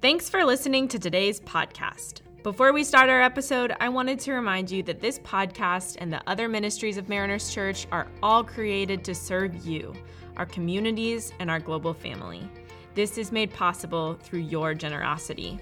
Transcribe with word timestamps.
Thanks 0.00 0.30
for 0.30 0.44
listening 0.44 0.86
to 0.88 0.98
today's 1.00 1.40
podcast. 1.40 2.20
Before 2.44 2.72
we 2.72 2.84
start 2.84 3.10
our 3.10 3.20
episode, 3.20 3.74
I 3.80 3.88
wanted 3.88 4.20
to 4.20 4.32
remind 4.32 4.70
you 4.70 4.80
that 4.84 5.00
this 5.00 5.18
podcast 5.18 5.96
and 5.98 6.12
the 6.12 6.22
other 6.28 6.48
ministries 6.48 6.98
of 6.98 7.08
Mariners 7.08 7.52
Church 7.52 7.88
are 7.90 8.06
all 8.22 8.44
created 8.44 9.02
to 9.02 9.12
serve 9.12 9.66
you, 9.66 9.92
our 10.36 10.46
communities, 10.46 11.32
and 11.40 11.50
our 11.50 11.58
global 11.58 11.92
family. 11.92 12.48
This 12.94 13.18
is 13.18 13.32
made 13.32 13.52
possible 13.52 14.14
through 14.22 14.42
your 14.42 14.72
generosity. 14.72 15.58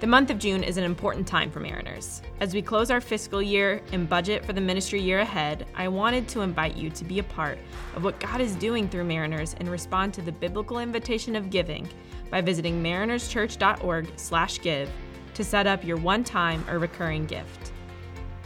The 0.00 0.06
month 0.06 0.30
of 0.30 0.38
June 0.38 0.62
is 0.62 0.76
an 0.76 0.84
important 0.84 1.26
time 1.26 1.50
for 1.50 1.58
Mariners. 1.58 2.22
As 2.40 2.54
we 2.54 2.60
close 2.60 2.90
our 2.90 3.00
fiscal 3.00 3.42
year 3.42 3.82
and 3.92 4.08
budget 4.08 4.44
for 4.44 4.52
the 4.52 4.60
ministry 4.60 5.00
year 5.00 5.20
ahead, 5.20 5.66
I 5.74 5.88
wanted 5.88 6.28
to 6.28 6.42
invite 6.42 6.76
you 6.76 6.90
to 6.90 7.04
be 7.04 7.18
a 7.18 7.24
part 7.24 7.58
of 7.96 8.04
what 8.04 8.20
God 8.20 8.42
is 8.42 8.54
doing 8.56 8.88
through 8.88 9.04
Mariners 9.04 9.56
and 9.58 9.68
respond 9.70 10.12
to 10.14 10.22
the 10.22 10.30
biblical 10.30 10.78
invitation 10.80 11.34
of 11.34 11.50
giving 11.50 11.88
by 12.30 12.40
visiting 12.40 12.82
marinerschurch.org/give 12.82 14.90
to 15.34 15.44
set 15.44 15.66
up 15.66 15.84
your 15.84 15.98
one-time 15.98 16.64
or 16.68 16.78
recurring 16.78 17.26
gift. 17.26 17.72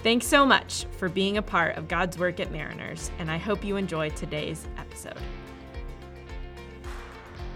Thanks 0.02 0.26
so 0.26 0.44
much 0.44 0.86
for 0.98 1.08
being 1.08 1.38
a 1.38 1.42
part 1.42 1.76
of 1.76 1.88
God's 1.88 2.18
work 2.18 2.40
at 2.40 2.50
Mariners, 2.50 3.10
and 3.18 3.30
I 3.30 3.38
hope 3.38 3.64
you 3.64 3.76
enjoy 3.76 4.10
today's 4.10 4.66
episode. 4.76 5.20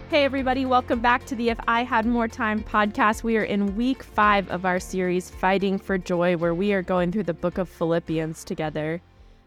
Hey, 0.08 0.24
everybody, 0.24 0.64
welcome 0.64 1.00
back 1.00 1.26
to 1.26 1.34
the 1.34 1.48
If 1.48 1.58
I 1.66 1.82
Had 1.82 2.06
More 2.06 2.28
Time 2.28 2.62
podcast. 2.62 3.24
We 3.24 3.36
are 3.36 3.42
in 3.42 3.74
week 3.74 4.04
five 4.04 4.48
of 4.50 4.64
our 4.64 4.78
series, 4.78 5.28
Fighting 5.28 5.78
for 5.78 5.98
Joy, 5.98 6.36
where 6.36 6.54
we 6.54 6.72
are 6.72 6.82
going 6.82 7.10
through 7.10 7.24
the 7.24 7.34
book 7.34 7.58
of 7.58 7.68
Philippians 7.68 8.44
together. 8.44 9.02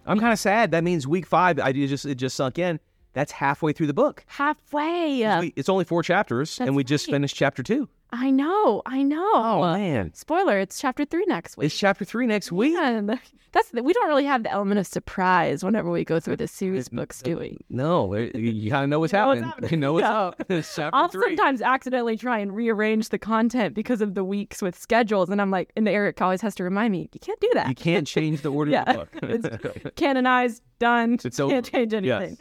I'm 0.05 0.19
kind 0.19 0.33
of 0.33 0.39
sad. 0.39 0.71
That 0.71 0.83
means 0.83 1.07
week 1.07 1.25
five. 1.25 1.59
I 1.59 1.71
just 1.71 2.05
it 2.05 2.15
just 2.15 2.35
sunk 2.35 2.59
in. 2.59 2.81
That's 3.13 3.31
halfway 3.31 3.73
through 3.73 3.87
the 3.87 3.93
book. 3.93 4.23
Halfway. 4.27 5.51
It's 5.55 5.69
only 5.69 5.85
four 5.85 6.03
chapters, 6.03 6.57
That's 6.57 6.67
and 6.67 6.75
we 6.75 6.83
just 6.83 7.07
right. 7.07 7.13
finished 7.13 7.35
chapter 7.35 7.63
two. 7.63 7.89
I 8.11 8.31
know, 8.31 8.81
I 8.87 9.03
know. 9.03 9.31
Oh 9.35 9.61
man, 9.73 10.13
Spoiler, 10.15 10.57
it's 10.59 10.79
chapter 10.81 11.05
three 11.05 11.25
next 11.27 11.57
week. 11.57 11.67
it's 11.67 11.77
chapter 11.77 12.03
three 12.05 12.25
next 12.25 12.51
week. 12.51 12.75
That's 13.51 13.73
we 13.73 13.93
don't 13.93 14.07
really 14.07 14.25
have 14.25 14.43
the 14.43 14.51
element 14.51 14.79
of 14.79 14.85
surprise 14.85 15.63
whenever 15.63 15.89
we 15.89 16.03
go 16.05 16.19
through 16.19 16.35
the 16.37 16.47
series 16.47 16.87
It- 16.87 16.95
books, 16.95 17.21
do 17.23 17.37
we? 17.37 17.57
No, 17.69 18.13
you 18.15 18.69
kind 18.69 18.83
of 18.83 18.89
know 18.89 18.99
what's 18.99 19.11
You 19.13 19.19
know 19.19 19.27
what's 19.27 19.41
happening. 19.41 19.43
happening. 19.43 19.69
You 19.71 19.77
know 19.77 19.93
what's 19.93 20.03
No. 20.03 20.33
it's 20.57 20.75
chapter 20.75 20.95
I'll 20.95 21.07
three. 21.07 21.35
sometimes 21.35 21.61
accidentally 21.63 22.15
try 22.17 22.37
and 22.39 22.55
rearrange 22.55 23.09
the 23.09 23.17
content 23.19 23.73
because 23.73 24.01
of 24.01 24.13
the 24.15 24.23
weeks 24.23 24.61
with 24.61 24.77
schedules, 24.77 25.29
and 25.29 25.41
I'm 25.41 25.49
like, 25.51 25.71
and 25.75 25.87
Eric 25.87 26.21
always 26.21 26.41
has 26.41 26.53
to 26.55 26.63
remind 26.63 26.91
me, 26.91 27.09
you 27.11 27.19
can't 27.19 27.39
do 27.39 27.49
that. 27.55 27.69
You 27.69 27.75
can't 27.75 28.05
change 28.07 28.41
the 28.41 28.51
order 28.51 28.69
Yeah, 28.71 28.83
of 28.83 29.09
the 29.11 29.49
book. 29.49 29.77
it's 29.83 29.95
Canonized, 29.95 30.61
done. 30.79 31.17
It's 31.23 31.39
over. 31.39 31.53
Can't 31.53 31.65
change 31.65 31.93
anything. 31.95 32.29
Yes. 32.31 32.37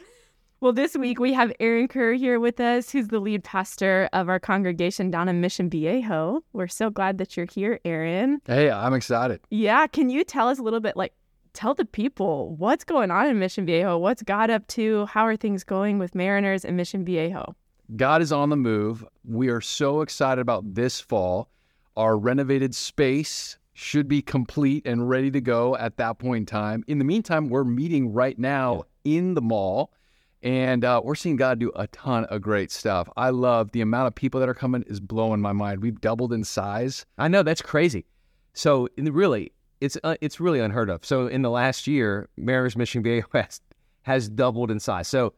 Well, 0.61 0.73
this 0.73 0.97
week 0.97 1.21
we 1.21 1.31
have 1.31 1.53
Erin 1.61 1.87
Kerr 1.87 2.11
here 2.15 2.37
with 2.37 2.59
us, 2.59 2.89
who's 2.89 3.07
the 3.07 3.21
lead 3.21 3.45
pastor 3.45 4.09
of 4.11 4.27
our 4.27 4.41
congregation 4.41 5.09
down 5.09 5.29
in 5.29 5.39
Mission 5.39 5.69
Viejo. 5.69 6.43
We're 6.51 6.67
so 6.67 6.89
glad 6.89 7.17
that 7.19 7.37
you're 7.37 7.45
here, 7.45 7.79
Erin. 7.85 8.41
Hey, 8.43 8.69
I'm 8.69 8.93
excited. 8.93 9.39
Yeah, 9.51 9.87
can 9.87 10.09
you 10.09 10.25
tell 10.25 10.49
us 10.49 10.59
a 10.59 10.61
little 10.61 10.81
bit, 10.81 10.97
like, 10.97 11.13
tell 11.53 11.75
the 11.75 11.85
people 11.85 12.57
what's 12.57 12.83
going 12.83 13.09
on 13.09 13.27
in 13.27 13.39
Mission 13.39 13.65
Viejo? 13.65 13.97
What's 13.97 14.21
God 14.21 14.49
up 14.49 14.67
to? 14.67 15.05
How 15.05 15.25
are 15.25 15.37
things 15.37 15.63
going 15.63 15.97
with 15.97 16.13
Mariners 16.13 16.65
and 16.65 16.75
Mission 16.75 17.05
Viejo? 17.05 17.55
God 17.95 18.21
is 18.21 18.33
on 18.33 18.49
the 18.49 18.57
move. 18.57 19.05
We 19.23 19.47
are 19.47 19.61
so 19.61 20.01
excited 20.01 20.41
about 20.41 20.75
this 20.75 20.99
fall. 20.99 21.49
Our 21.95 22.17
renovated 22.17 22.75
space 22.75 23.57
should 23.71 24.09
be 24.09 24.21
complete 24.21 24.85
and 24.85 25.07
ready 25.07 25.31
to 25.31 25.39
go 25.39 25.77
at 25.77 25.95
that 25.95 26.19
point 26.19 26.41
in 26.41 26.45
time. 26.47 26.83
In 26.85 26.97
the 26.97 27.05
meantime, 27.05 27.47
we're 27.47 27.63
meeting 27.63 28.11
right 28.11 28.37
now 28.37 28.83
in 29.05 29.35
the 29.35 29.41
mall 29.41 29.93
and 30.41 30.85
uh, 30.85 31.01
we're 31.03 31.15
seeing 31.15 31.35
God 31.35 31.59
do 31.59 31.71
a 31.75 31.87
ton 31.87 32.25
of 32.25 32.41
great 32.41 32.71
stuff. 32.71 33.09
I 33.17 33.29
love 33.29 33.71
the 33.71 33.81
amount 33.81 34.07
of 34.07 34.15
people 34.15 34.39
that 34.39 34.47
are 34.47 34.53
coming 34.53 34.83
is 34.87 34.99
blowing 34.99 35.41
my 35.41 35.51
mind. 35.51 35.81
We've 35.81 35.99
doubled 35.99 36.31
in 36.31 36.43
size. 36.43 37.05
I 37.17 37.27
know 37.27 37.43
that's 37.43 37.61
crazy. 37.61 38.05
So 38.53 38.87
in 38.97 39.05
the- 39.05 39.11
really, 39.11 39.51
it's 39.81 39.97
uh, 40.03 40.15
it's 40.21 40.39
really 40.39 40.59
unheard 40.59 40.89
of. 40.89 41.05
So 41.05 41.27
in 41.27 41.41
the 41.41 41.49
last 41.49 41.87
year, 41.87 42.29
Mariners 42.37 42.75
Mission 42.75 43.03
Viejo 43.03 43.27
has, 43.33 43.61
has 44.03 44.29
doubled 44.29 44.71
in 44.71 44.79
size. 44.79 45.07
So 45.07 45.33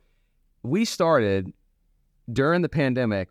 we 0.63 0.85
started 0.85 1.51
during 2.31 2.61
the 2.61 2.69
pandemic 2.69 3.29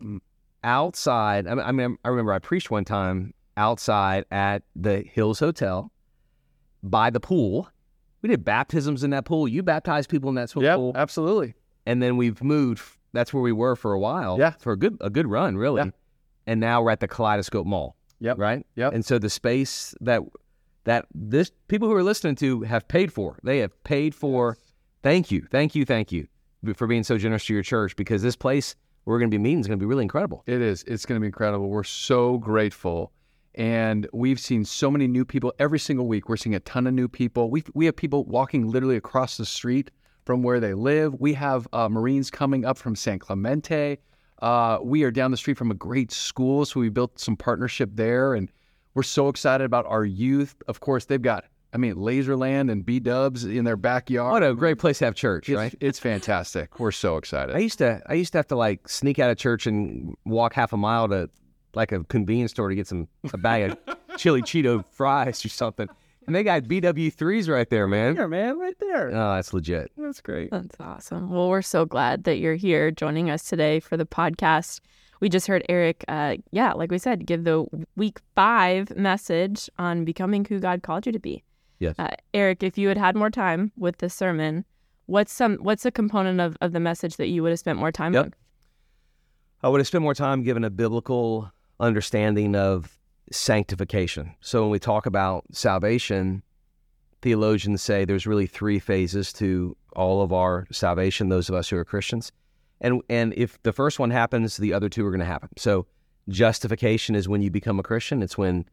outside. 0.64 1.46
I 1.46 1.54
mean, 1.54 1.64
I 1.66 1.72
mean, 1.72 1.98
I 2.04 2.08
remember 2.08 2.32
I 2.32 2.38
preached 2.38 2.70
one 2.70 2.84
time 2.84 3.32
outside 3.56 4.24
at 4.30 4.62
the 4.74 5.02
Hills 5.02 5.38
Hotel 5.38 5.90
by 6.82 7.10
the 7.10 7.20
pool. 7.20 7.68
We 8.22 8.28
did 8.28 8.44
baptisms 8.44 9.02
in 9.02 9.10
that 9.10 9.24
pool. 9.24 9.48
You 9.48 9.62
baptized 9.62 10.10
people 10.10 10.28
in 10.28 10.34
that 10.34 10.50
swimming 10.50 10.68
pool, 10.76 10.92
absolutely. 10.94 11.54
And 11.86 12.02
then 12.02 12.16
we've 12.16 12.42
moved. 12.42 12.82
That's 13.12 13.32
where 13.34 13.42
we 13.42 13.52
were 13.52 13.74
for 13.76 13.92
a 13.92 13.98
while. 13.98 14.38
Yeah. 14.38 14.50
for 14.60 14.72
a 14.72 14.76
good 14.76 14.96
a 15.00 15.10
good 15.10 15.26
run, 15.26 15.56
really. 15.56 15.82
Yeah. 15.82 15.90
And 16.46 16.60
now 16.60 16.82
we're 16.82 16.90
at 16.90 17.00
the 17.00 17.08
Kaleidoscope 17.08 17.66
Mall 17.66 17.96
Yep. 18.20 18.38
right? 18.38 18.66
Yep. 18.76 18.92
And 18.92 19.04
so 19.04 19.18
the 19.18 19.30
space 19.30 19.94
that 20.00 20.22
that 20.84 21.06
this 21.14 21.50
people 21.68 21.88
who 21.88 21.94
are 21.94 22.02
listening 22.02 22.34
to 22.36 22.62
have 22.62 22.86
paid 22.88 23.12
for, 23.12 23.38
they 23.42 23.58
have 23.58 23.82
paid 23.84 24.14
for. 24.14 24.56
Thank 25.02 25.30
you, 25.30 25.46
thank 25.50 25.74
you, 25.74 25.84
thank 25.86 26.12
you 26.12 26.26
for 26.74 26.86
being 26.86 27.02
so 27.04 27.16
generous 27.16 27.46
to 27.46 27.54
your 27.54 27.62
church 27.62 27.96
because 27.96 28.22
this 28.22 28.36
place 28.36 28.76
we're 29.06 29.18
going 29.18 29.30
to 29.30 29.34
be 29.34 29.42
meeting 29.42 29.60
is 29.60 29.66
going 29.66 29.78
to 29.78 29.82
be 29.82 29.86
really 29.88 30.02
incredible. 30.02 30.42
It 30.46 30.60
is. 30.60 30.84
It's 30.86 31.06
going 31.06 31.16
to 31.18 31.20
be 31.20 31.26
incredible. 31.26 31.68
We're 31.70 31.84
so 31.84 32.36
grateful. 32.38 33.12
And 33.54 34.06
we've 34.12 34.38
seen 34.38 34.64
so 34.64 34.90
many 34.90 35.08
new 35.08 35.24
people 35.24 35.52
every 35.58 35.78
single 35.78 36.06
week. 36.06 36.28
We're 36.28 36.36
seeing 36.36 36.54
a 36.54 36.60
ton 36.60 36.86
of 36.86 36.92
new 36.94 37.08
people. 37.08 37.50
We, 37.50 37.64
we 37.74 37.86
have 37.86 37.96
people 37.96 38.24
walking 38.24 38.68
literally 38.68 38.96
across 38.96 39.38
the 39.38 39.46
street 39.46 39.90
from 40.24 40.42
where 40.42 40.60
they 40.60 40.74
live. 40.74 41.14
We 41.18 41.34
have 41.34 41.66
uh, 41.72 41.88
Marines 41.88 42.30
coming 42.30 42.64
up 42.64 42.78
from 42.78 42.94
San 42.94 43.18
Clemente. 43.18 43.98
Uh, 44.40 44.78
we 44.82 45.02
are 45.02 45.10
down 45.10 45.30
the 45.30 45.36
street 45.36 45.58
from 45.58 45.70
a 45.70 45.74
great 45.74 46.10
school. 46.10 46.64
So 46.64 46.80
we 46.80 46.88
built 46.88 47.18
some 47.18 47.36
partnership 47.36 47.90
there. 47.94 48.34
And 48.34 48.50
we're 48.94 49.02
so 49.02 49.28
excited 49.28 49.64
about 49.64 49.86
our 49.86 50.04
youth. 50.04 50.54
Of 50.66 50.80
course, 50.80 51.04
they've 51.04 51.20
got, 51.20 51.44
I 51.72 51.76
mean, 51.76 51.94
Laserland 51.94 52.70
and 52.70 52.84
B 52.84 53.00
Dubs 53.00 53.44
in 53.44 53.64
their 53.64 53.76
backyard. 53.76 54.32
What 54.32 54.42
a 54.42 54.54
great 54.54 54.78
place 54.78 54.98
to 54.98 55.06
have 55.06 55.14
church, 55.14 55.48
it's, 55.48 55.56
right? 55.56 55.74
it's 55.80 55.98
fantastic. 55.98 56.80
We're 56.80 56.90
so 56.90 57.16
excited. 57.16 57.54
I 57.54 57.58
used 57.58 57.78
to 57.78 58.02
I 58.06 58.14
used 58.14 58.32
to 58.32 58.38
have 58.38 58.48
to 58.48 58.56
like 58.56 58.88
sneak 58.88 59.18
out 59.18 59.30
of 59.30 59.36
church 59.36 59.66
and 59.66 60.16
walk 60.24 60.54
half 60.54 60.72
a 60.72 60.76
mile 60.76 61.08
to 61.08 61.30
like 61.74 61.92
a 61.92 62.02
convenience 62.04 62.50
store 62.50 62.68
to 62.68 62.74
get 62.74 62.88
some 62.88 63.06
a 63.32 63.38
bag 63.38 63.70
of 63.70 63.98
chili 64.16 64.42
Cheeto 64.42 64.84
fries 64.90 65.44
or 65.44 65.48
something. 65.48 65.88
And 66.30 66.34
they 66.36 66.44
got 66.44 66.62
BW 66.62 67.12
threes 67.12 67.48
right 67.48 67.68
there, 67.68 67.88
man. 67.88 68.14
Here, 68.14 68.28
man, 68.28 68.56
right 68.56 68.78
there. 68.78 69.08
Oh, 69.08 69.34
that's 69.34 69.52
legit. 69.52 69.90
That's 69.96 70.20
great. 70.20 70.52
That's 70.52 70.76
awesome. 70.78 71.28
Well, 71.28 71.48
we're 71.48 71.60
so 71.60 71.84
glad 71.84 72.22
that 72.22 72.36
you're 72.38 72.54
here 72.54 72.92
joining 72.92 73.28
us 73.30 73.42
today 73.42 73.80
for 73.80 73.96
the 73.96 74.06
podcast. 74.06 74.78
We 75.18 75.28
just 75.28 75.48
heard 75.48 75.66
Eric, 75.68 76.04
uh, 76.06 76.36
yeah, 76.52 76.72
like 76.72 76.92
we 76.92 76.98
said, 76.98 77.26
give 77.26 77.42
the 77.42 77.66
week 77.96 78.20
five 78.36 78.96
message 78.96 79.68
on 79.76 80.04
becoming 80.04 80.44
who 80.44 80.60
God 80.60 80.84
called 80.84 81.04
you 81.04 81.10
to 81.10 81.18
be. 81.18 81.42
Yes. 81.80 81.96
Uh, 81.98 82.10
Eric, 82.32 82.62
if 82.62 82.78
you 82.78 82.86
had 82.86 82.96
had 82.96 83.16
more 83.16 83.30
time 83.30 83.72
with 83.76 83.98
the 83.98 84.08
sermon, 84.08 84.64
what's 85.06 85.32
some 85.32 85.56
what's 85.56 85.84
a 85.84 85.90
component 85.90 86.40
of, 86.40 86.56
of 86.60 86.70
the 86.70 86.78
message 86.78 87.16
that 87.16 87.26
you 87.26 87.42
would 87.42 87.50
have 87.50 87.58
spent 87.58 87.76
more 87.76 87.90
time 87.90 88.14
Yep. 88.14 88.24
on? 88.26 88.34
I 89.64 89.68
would 89.68 89.80
have 89.80 89.88
spent 89.88 90.02
more 90.02 90.14
time 90.14 90.44
given 90.44 90.62
a 90.62 90.70
biblical 90.70 91.50
understanding 91.80 92.54
of 92.54 92.99
sanctification. 93.30 94.34
So 94.40 94.62
when 94.62 94.70
we 94.70 94.78
talk 94.78 95.06
about 95.06 95.44
salvation, 95.52 96.42
theologians 97.22 97.82
say 97.82 98.04
there's 98.04 98.26
really 98.26 98.46
three 98.46 98.78
phases 98.78 99.32
to 99.34 99.76
all 99.94 100.22
of 100.22 100.32
our 100.32 100.66
salvation, 100.72 101.28
those 101.28 101.48
of 101.48 101.54
us 101.54 101.68
who 101.68 101.76
are 101.76 101.84
Christians. 101.84 102.32
And 102.80 103.02
and 103.08 103.34
if 103.36 103.62
the 103.62 103.72
first 103.72 103.98
one 103.98 104.10
happens, 104.10 104.56
the 104.56 104.72
other 104.72 104.88
two 104.88 105.04
are 105.06 105.10
going 105.10 105.20
to 105.20 105.26
happen. 105.26 105.50
So 105.56 105.86
justification 106.28 107.14
is 107.14 107.28
when 107.28 107.42
you 107.42 107.50
become 107.50 107.78
a 107.78 107.82
Christian. 107.82 108.22
It's 108.22 108.38
when 108.38 108.64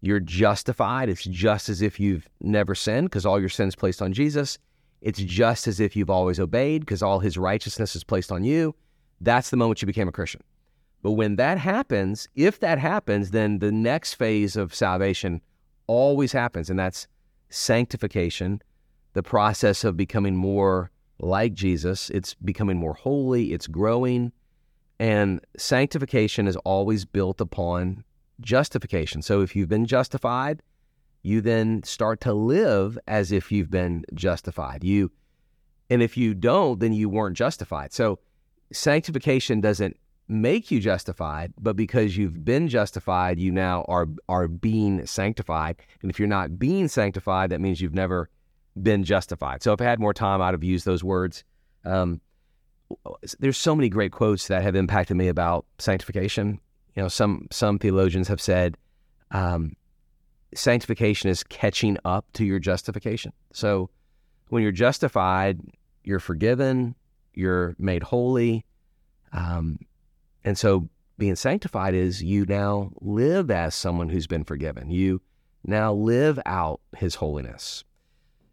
you're 0.00 0.20
justified. 0.20 1.08
It's 1.08 1.24
just 1.24 1.68
as 1.68 1.80
if 1.80 2.00
you've 2.00 2.28
never 2.40 2.74
sinned 2.74 3.10
because 3.10 3.24
all 3.24 3.40
your 3.40 3.48
sins 3.48 3.74
placed 3.74 4.02
on 4.02 4.12
Jesus. 4.12 4.58
It's 5.00 5.20
just 5.20 5.68
as 5.68 5.80
if 5.80 5.94
you've 5.96 6.10
always 6.10 6.40
obeyed 6.40 6.80
because 6.80 7.02
all 7.02 7.20
his 7.20 7.36
righteousness 7.36 7.94
is 7.94 8.04
placed 8.04 8.32
on 8.32 8.42
you. 8.42 8.74
That's 9.20 9.50
the 9.50 9.56
moment 9.56 9.82
you 9.82 9.86
became 9.86 10.08
a 10.08 10.12
Christian. 10.12 10.42
But 11.04 11.12
when 11.12 11.36
that 11.36 11.58
happens, 11.58 12.28
if 12.34 12.60
that 12.60 12.78
happens, 12.78 13.30
then 13.30 13.58
the 13.58 13.70
next 13.70 14.14
phase 14.14 14.56
of 14.56 14.74
salvation 14.74 15.42
always 15.86 16.32
happens, 16.32 16.70
and 16.70 16.78
that's 16.78 17.06
sanctification, 17.50 18.62
the 19.12 19.22
process 19.22 19.84
of 19.84 19.98
becoming 19.98 20.34
more 20.34 20.90
like 21.18 21.52
Jesus. 21.52 22.08
It's 22.08 22.32
becoming 22.32 22.78
more 22.78 22.94
holy, 22.94 23.52
it's 23.52 23.66
growing. 23.66 24.32
And 24.98 25.44
sanctification 25.58 26.46
is 26.46 26.56
always 26.64 27.04
built 27.04 27.38
upon 27.38 28.02
justification. 28.40 29.20
So 29.20 29.42
if 29.42 29.54
you've 29.54 29.68
been 29.68 29.84
justified, 29.84 30.62
you 31.22 31.42
then 31.42 31.82
start 31.82 32.22
to 32.22 32.32
live 32.32 32.98
as 33.06 33.30
if 33.30 33.52
you've 33.52 33.70
been 33.70 34.06
justified. 34.14 34.82
You 34.82 35.12
and 35.90 36.02
if 36.02 36.16
you 36.16 36.32
don't, 36.32 36.80
then 36.80 36.94
you 36.94 37.10
weren't 37.10 37.36
justified. 37.36 37.92
So 37.92 38.20
sanctification 38.72 39.60
doesn't 39.60 39.98
make 40.28 40.70
you 40.70 40.80
justified, 40.80 41.52
but 41.60 41.76
because 41.76 42.16
you've 42.16 42.44
been 42.44 42.68
justified, 42.68 43.38
you 43.38 43.52
now 43.52 43.84
are 43.88 44.08
are 44.28 44.48
being 44.48 45.06
sanctified. 45.06 45.76
And 46.02 46.10
if 46.10 46.18
you're 46.18 46.28
not 46.28 46.58
being 46.58 46.88
sanctified, 46.88 47.50
that 47.50 47.60
means 47.60 47.80
you've 47.80 47.94
never 47.94 48.30
been 48.80 49.04
justified. 49.04 49.62
So 49.62 49.72
if 49.72 49.80
I 49.80 49.84
had 49.84 50.00
more 50.00 50.14
time, 50.14 50.40
I'd 50.40 50.54
have 50.54 50.64
used 50.64 50.84
those 50.84 51.04
words. 51.04 51.44
Um, 51.84 52.20
there's 53.38 53.58
so 53.58 53.74
many 53.74 53.88
great 53.88 54.12
quotes 54.12 54.48
that 54.48 54.62
have 54.62 54.76
impacted 54.76 55.16
me 55.16 55.28
about 55.28 55.66
sanctification. 55.78 56.60
You 56.94 57.02
know, 57.02 57.08
some 57.08 57.48
some 57.50 57.78
theologians 57.78 58.28
have 58.28 58.40
said 58.40 58.76
um, 59.30 59.76
sanctification 60.54 61.28
is 61.28 61.42
catching 61.44 61.98
up 62.04 62.24
to 62.34 62.44
your 62.44 62.58
justification. 62.58 63.32
So 63.52 63.90
when 64.48 64.62
you're 64.62 64.72
justified, 64.72 65.60
you're 66.04 66.20
forgiven, 66.20 66.94
you're 67.34 67.74
made 67.78 68.02
holy, 68.02 68.64
um, 69.32 69.78
and 70.44 70.58
so 70.58 70.88
being 71.18 71.36
sanctified 71.36 71.94
is 71.94 72.22
you 72.22 72.44
now 72.46 72.90
live 73.00 73.50
as 73.50 73.74
someone 73.74 74.08
who's 74.08 74.26
been 74.26 74.44
forgiven. 74.44 74.90
You 74.90 75.22
now 75.64 75.92
live 75.92 76.38
out 76.44 76.80
His 76.96 77.16
holiness. 77.16 77.84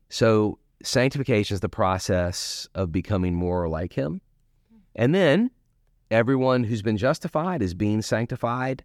So 0.09 0.59
sanctification 0.83 1.55
is 1.55 1.61
the 1.61 1.69
process 1.69 2.67
of 2.75 2.91
becoming 2.91 3.35
more 3.35 3.67
like 3.67 3.93
Him, 3.93 4.21
and 4.95 5.13
then 5.13 5.51
everyone 6.09 6.65
who's 6.65 6.81
been 6.81 6.97
justified 6.97 7.61
is 7.61 7.73
being 7.73 8.01
sanctified. 8.01 8.83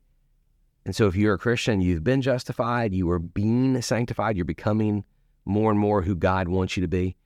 And 0.84 0.94
so, 0.94 1.08
if 1.08 1.16
you're 1.16 1.34
a 1.34 1.38
Christian, 1.38 1.80
you've 1.80 2.04
been 2.04 2.22
justified, 2.22 2.94
you 2.94 3.10
are 3.10 3.18
being 3.18 3.80
sanctified, 3.82 4.36
you're 4.36 4.44
becoming 4.44 5.04
more 5.44 5.70
and 5.70 5.80
more 5.80 6.02
who 6.02 6.14
God 6.14 6.48
wants 6.48 6.76
you 6.76 6.80
to 6.82 6.88
be. 6.88 7.16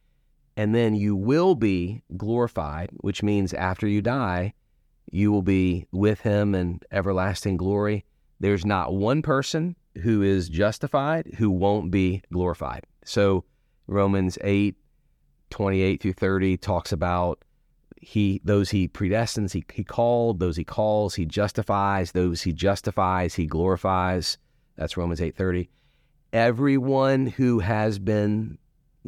And 0.57 0.75
then 0.75 0.95
you 0.95 1.15
will 1.15 1.55
be 1.55 2.03
glorified, 2.17 2.91
which 3.01 3.23
means 3.23 3.53
after 3.53 3.87
you 3.87 4.03
die, 4.03 4.55
you 5.11 5.33
will 5.33 5.43
be 5.43 5.87
with 5.93 6.21
Him 6.21 6.55
in 6.55 6.81
everlasting 6.91 7.57
glory. 7.57 8.05
There's 8.39 8.65
not 8.65 8.95
one 8.95 9.23
person 9.23 9.77
who 10.03 10.23
is 10.23 10.49
justified 10.49 11.35
who 11.39 11.51
won't 11.51 11.91
be 11.91 12.23
glorified. 12.33 12.87
So, 13.05 13.45
Romans 13.87 14.39
8, 14.43 14.77
28 15.51 16.01
through 16.01 16.13
30 16.13 16.57
talks 16.57 16.93
about 16.93 17.43
he 18.01 18.41
those 18.45 18.71
he 18.71 18.89
predestines 18.89 19.53
he, 19.53 19.65
he 19.73 19.85
called 19.85 20.41
those 20.41 20.57
he 20.57 20.65
calls 20.65 21.15
he 21.15 21.27
justifies 21.27 22.13
those 22.13 22.41
he 22.41 22.53
justifies 22.53 23.35
he 23.35 23.47
glorifies 23.47 24.39
that's 24.77 24.97
romans 24.97 25.21
8.30 25.21 25.69
everyone 26.33 27.27
who 27.27 27.59
has 27.59 27.99
been 27.99 28.57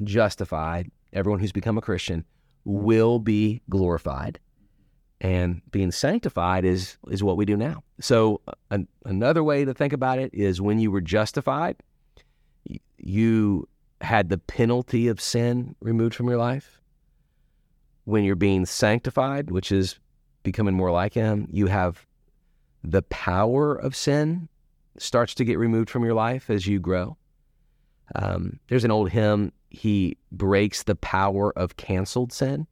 justified 0.05 0.91
everyone 1.13 1.41
who's 1.41 1.53
become 1.53 1.79
a 1.79 1.83
christian 1.83 2.25
will 2.65 3.19
be 3.19 3.63
glorified 3.71 4.39
and 5.23 5.63
being 5.71 5.91
sanctified 5.91 6.65
is 6.65 6.99
is 7.09 7.23
what 7.23 7.39
we 7.39 7.47
do 7.47 7.57
now 7.57 7.83
so 8.01 8.41
an, 8.71 8.87
another 9.07 9.43
way 9.43 9.65
to 9.65 9.73
think 9.73 9.95
about 9.95 10.19
it 10.19 10.35
is 10.35 10.61
when 10.61 10.79
you 10.79 10.91
were 10.91 11.01
justified 11.01 11.77
you 12.99 13.67
had 14.03 14.29
the 14.29 14.39
penalty 14.39 15.09
of 15.09 15.21
sin 15.21 15.75
removed 15.81 16.15
from 16.15 16.29
your 16.29 16.37
life 16.37 16.83
when 18.05 18.25
you're 18.25 18.35
being 18.35 18.67
sanctified, 18.67 19.51
which 19.51 19.71
is 19.71 19.99
becoming 20.43 20.75
more 20.75 20.91
like 20.91 21.15
Him, 21.15 21.47
you 21.51 21.67
have 21.67 22.07
the 22.83 23.03
power 23.03 23.75
of 23.75 23.95
sin 23.95 24.49
starts 24.99 25.35
to 25.35 25.45
get 25.45 25.59
removed 25.59 25.89
from 25.89 26.05
your 26.05 26.15
life 26.15 26.51
as 26.51 26.67
you 26.67 26.81
grow. 26.81 27.17
Um, 28.15 28.59
there's 28.69 28.85
an 28.85 28.91
old 28.91 29.11
hymn. 29.11 29.53
He 29.71 30.19
breaks 30.33 30.83
the 30.83 30.97
power 30.97 31.57
of 31.57 31.77
canceled 31.77 32.33
sin. 32.33 32.67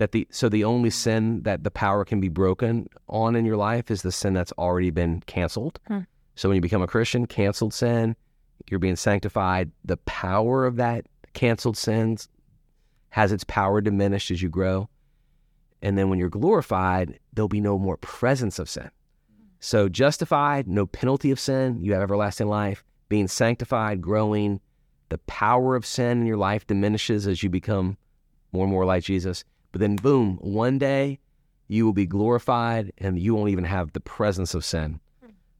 That 0.00 0.12
the 0.12 0.26
so 0.30 0.48
the 0.48 0.64
only 0.64 0.88
sin 0.88 1.42
that 1.42 1.62
the 1.62 1.70
power 1.70 2.04
can 2.06 2.20
be 2.20 2.28
broken 2.28 2.88
on 3.08 3.36
in 3.36 3.44
your 3.44 3.58
life 3.58 3.90
is 3.90 4.00
the 4.00 4.10
sin 4.10 4.32
that's 4.32 4.52
already 4.52 4.90
been 4.90 5.22
canceled. 5.26 5.78
Hmm. 5.86 6.00
So 6.36 6.48
when 6.48 6.56
you 6.56 6.62
become 6.62 6.80
a 6.80 6.86
Christian, 6.86 7.26
canceled 7.26 7.74
sin, 7.74 8.16
you're 8.70 8.80
being 8.80 8.96
sanctified. 8.96 9.70
The 9.84 9.98
power 9.98 10.64
of 10.64 10.76
that 10.76 11.04
canceled 11.34 11.76
sins 11.76 12.28
has 13.10 13.30
its 13.30 13.44
power 13.44 13.82
diminished 13.82 14.30
as 14.30 14.40
you 14.40 14.48
grow. 14.48 14.88
And 15.82 15.98
then 15.98 16.08
when 16.08 16.18
you're 16.18 16.30
glorified, 16.30 17.18
there'll 17.32 17.48
be 17.48 17.60
no 17.60 17.78
more 17.78 17.96
presence 17.98 18.58
of 18.58 18.70
sin. 18.70 18.90
So, 19.60 19.88
justified, 19.88 20.66
no 20.66 20.86
penalty 20.86 21.30
of 21.30 21.38
sin, 21.38 21.80
you 21.82 21.92
have 21.92 22.02
everlasting 22.02 22.48
life. 22.48 22.82
Being 23.10 23.28
sanctified, 23.28 24.00
growing, 24.00 24.60
the 25.10 25.18
power 25.18 25.76
of 25.76 25.84
sin 25.84 26.22
in 26.22 26.26
your 26.26 26.38
life 26.38 26.66
diminishes 26.66 27.26
as 27.26 27.42
you 27.42 27.50
become 27.50 27.98
more 28.52 28.64
and 28.64 28.72
more 28.72 28.86
like 28.86 29.04
Jesus. 29.04 29.44
But 29.72 29.80
then, 29.80 29.96
boom, 29.96 30.38
one 30.40 30.78
day 30.78 31.18
you 31.68 31.84
will 31.84 31.92
be 31.92 32.06
glorified 32.06 32.92
and 32.98 33.18
you 33.18 33.34
won't 33.34 33.50
even 33.50 33.64
have 33.64 33.92
the 33.92 34.00
presence 34.00 34.54
of 34.54 34.64
sin 34.64 35.00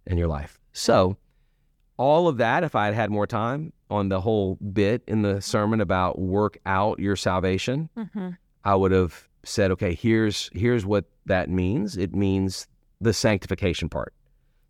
in 0.07 0.19
your 0.19 0.29
life. 0.29 0.59
So, 0.73 1.17
all 1.97 2.29
of 2.29 2.39
that, 2.39 2.65
if 2.65 2.75
I 2.75 2.87
had 2.87 2.95
had 2.95 3.11
more 3.11 3.27
time 3.27 3.73
on 3.91 4.09
the 4.09 4.21
whole 4.21 4.57
bit 4.57 5.03
in 5.07 5.23
the 5.23 5.41
sermon 5.41 5.81
about 5.81 6.19
work 6.19 6.59
out 6.65 6.99
your 6.99 7.15
salvation, 7.15 7.91
mm-hmm. 7.97 8.31
I 8.65 8.75
would 8.75 8.93
have 8.93 9.29
said, 9.45 9.71
okay, 9.73 9.95
here's 9.95 10.51
here's 10.53 10.85
what 10.85 11.05
that 11.27 11.49
means. 11.49 11.97
It 11.97 12.15
means 12.15 12.67
the 13.01 13.13
sanctification 13.13 13.89
part. 13.89 14.15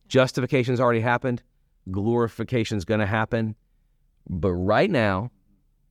Justification's 0.09 0.81
already 0.81 1.01
happened. 1.01 1.43
Glorification's 1.91 2.85
going 2.85 3.01
to 3.01 3.07
happen. 3.07 3.55
But 4.29 4.53
right 4.53 4.91
now, 4.91 5.31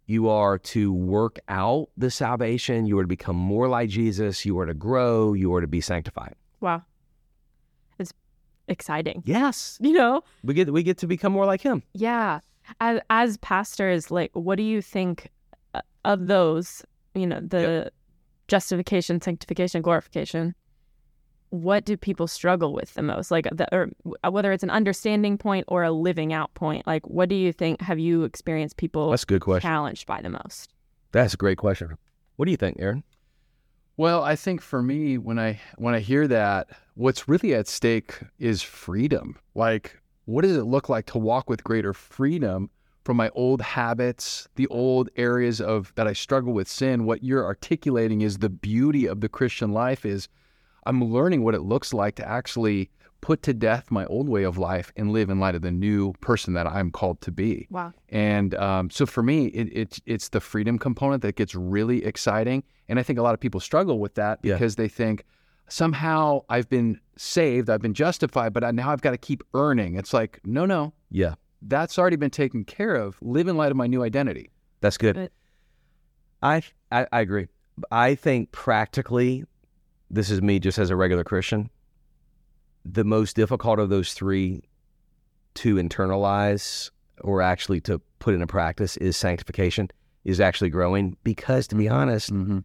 you 0.10 0.28
are 0.28 0.58
to 0.58 0.92
work 0.92 1.38
out 1.50 1.90
the 1.96 2.10
salvation. 2.10 2.88
You 2.88 2.98
are 2.98 3.04
to 3.04 3.08
become 3.08 3.36
more 3.36 3.68
like 3.68 3.90
Jesus. 3.90 4.44
You 4.44 4.58
are 4.58 4.66
to 4.66 4.74
grow. 4.74 5.34
You 5.34 5.54
are 5.54 5.62
to 5.62 5.68
be 5.68 5.82
sanctified. 5.82 6.34
Wow 6.62 6.82
It's 8.00 8.12
exciting. 8.68 9.22
Yes. 9.26 9.78
You 9.84 9.94
know? 9.94 10.24
We 10.44 10.56
get 10.56 10.74
we 10.74 10.82
get 10.82 10.98
to 11.00 11.08
become 11.08 11.32
more 11.32 11.46
like 11.46 11.62
him. 11.62 11.84
Yeah. 11.94 12.40
As 12.82 13.00
as 13.12 13.38
pastors, 13.38 14.10
like 14.10 14.32
what 14.34 14.56
do 14.56 14.64
you 14.64 14.82
think 14.82 15.30
uh, 15.76 15.82
of 16.06 16.26
those, 16.26 16.84
you 17.14 17.28
know, 17.28 17.40
the 17.40 17.62
yep. 17.62 17.94
justification, 18.48 19.22
sanctification, 19.22 19.84
glorification? 19.84 20.56
What 21.52 21.86
do 21.86 21.98
people 21.98 22.28
struggle 22.28 22.74
with 22.74 22.94
the 22.94 23.02
most? 23.02 23.32
Like 23.32 23.48
the, 23.52 23.68
or 23.74 23.90
uh, 24.24 24.32
whether 24.32 24.52
it's 24.52 24.64
an 24.64 24.70
understanding 24.70 25.38
point 25.38 25.66
or 25.68 25.84
a 25.84 25.92
living 25.92 26.32
out 26.34 26.54
point. 26.54 26.86
Like 26.86 27.08
what 27.08 27.30
do 27.30 27.36
you 27.36 27.52
think 27.52 27.82
have 27.82 28.00
you 28.00 28.24
experienced 28.24 28.78
people 28.78 29.10
That's 29.10 29.24
a 29.24 29.28
good 29.28 29.42
question. 29.42 29.68
challenged 29.68 30.06
by 30.06 30.22
the 30.22 30.30
most? 30.30 30.74
That's 31.12 31.34
a 31.34 31.38
great 31.38 31.58
question. 31.58 31.98
What 32.36 32.46
do 32.46 32.52
you 32.52 32.58
think, 32.58 32.78
Erin? 32.80 33.04
Well, 33.98 34.24
I 34.24 34.38
think 34.38 34.62
for 34.62 34.82
me, 34.82 35.18
when 35.18 35.38
I 35.38 35.60
when 35.78 35.94
I 35.94 36.00
hear 36.00 36.26
that, 36.28 36.70
what's 36.94 37.28
really 37.28 37.54
at 37.54 37.68
stake 37.68 38.20
is 38.38 38.62
freedom. 38.62 39.36
Like, 39.56 40.00
what 40.24 40.44
does 40.44 40.56
it 40.56 40.64
look 40.64 40.88
like 40.88 41.06
to 41.08 41.18
walk 41.18 41.50
with 41.50 41.66
greater 41.66 41.94
freedom 41.94 42.70
from 43.04 43.18
my 43.18 43.30
old 43.30 43.62
habits, 43.62 44.48
the 44.56 44.68
old 44.68 45.10
areas 45.18 45.60
of 45.60 45.92
that 45.96 46.08
I 46.08 46.14
struggle 46.14 46.54
with 46.54 46.70
sin? 46.70 47.04
What 47.04 47.24
you're 47.26 47.44
articulating 47.44 48.22
is 48.22 48.38
the 48.38 48.50
beauty 48.50 49.06
of 49.06 49.20
the 49.20 49.28
Christian 49.28 49.74
life 49.74 50.06
is 50.06 50.30
I'm 50.86 51.04
learning 51.04 51.44
what 51.44 51.56
it 51.56 51.62
looks 51.62 51.94
like 51.94 52.16
to 52.16 52.28
actually 52.28 52.90
put 53.22 53.44
to 53.44 53.54
death 53.54 53.92
my 53.92 54.06
old 54.06 54.30
way 54.30 54.44
of 54.44 54.58
life 54.58 54.92
and 54.96 55.12
live 55.12 55.30
in 55.30 55.40
light 55.40 55.56
of 55.56 55.62
the 55.62 55.72
new 55.72 56.14
person 56.22 56.54
that 56.54 56.66
I'm 56.66 56.90
called 56.90 57.20
to 57.22 57.32
be. 57.32 57.68
Wow. 57.70 57.94
And 58.10 58.56
um, 58.56 58.90
so 58.90 59.06
for 59.06 59.22
me, 59.22 59.48
it, 59.48 59.68
it, 59.78 60.00
it's 60.06 60.30
the 60.30 60.40
freedom 60.40 60.80
component 60.80 61.22
that 61.24 61.36
gets 61.36 61.54
really 61.54 62.06
exciting. 62.06 62.64
And 62.88 62.98
I 62.98 63.04
think 63.04 63.20
a 63.20 63.22
lot 63.22 63.34
of 63.34 63.40
people 63.40 63.60
struggle 63.60 64.00
with 64.00 64.16
that 64.16 64.42
because 64.42 64.76
yeah. 64.78 64.84
they 64.84 64.88
think 64.88 65.26
somehow 65.68 66.42
I've 66.50 66.70
been 66.70 67.00
saved, 67.18 67.70
I've 67.70 67.82
been 67.82 67.94
justified, 67.94 68.54
but 68.54 68.74
now 68.74 68.90
I've 68.90 69.02
got 69.02 69.12
to 69.12 69.18
keep 69.18 69.44
earning. 69.54 69.96
It's 69.96 70.14
like, 70.14 70.40
no, 70.46 70.66
no. 70.66 70.94
Yeah. 71.12 71.36
That's 71.62 72.00
already 72.00 72.16
been 72.16 72.32
taken 72.32 72.64
care 72.64 72.96
of. 72.96 73.18
Live 73.22 73.50
in 73.50 73.58
light 73.58 73.72
of 73.72 73.78
my 73.78 73.88
new 73.88 74.02
identity. 74.02 74.50
That's 74.82 74.98
good. 74.98 75.16
But- 75.16 75.32
I, 76.42 76.64
I, 76.90 77.06
I 77.12 77.20
agree. 77.20 77.48
I 77.92 78.16
think 78.16 78.54
practically, 78.54 79.44
this 80.10 80.30
is 80.30 80.42
me 80.42 80.60
just 80.60 80.78
as 80.78 80.90
a 80.90 80.96
regular 80.96 81.24
Christian 81.24 81.70
the 82.86 83.04
most 83.04 83.36
difficult 83.36 83.80
of 83.80 83.90
those 83.90 84.14
three 84.14 84.64
to 85.56 85.76
internalize 85.76 86.90
or 87.22 87.42
actually 87.42 87.82
to 87.82 88.00
put 88.20 88.34
into 88.34 88.48
practice 88.48 88.98
is 88.98 89.18
sanctification, 89.18 89.90
is 90.24 90.40
actually 90.40 90.70
growing. 90.70 91.18
Because 91.24 91.68
to 91.68 91.76
be 91.76 91.86
mm-hmm. 91.86 91.96
honest, 91.96 92.34
mm-hmm. 92.34 92.60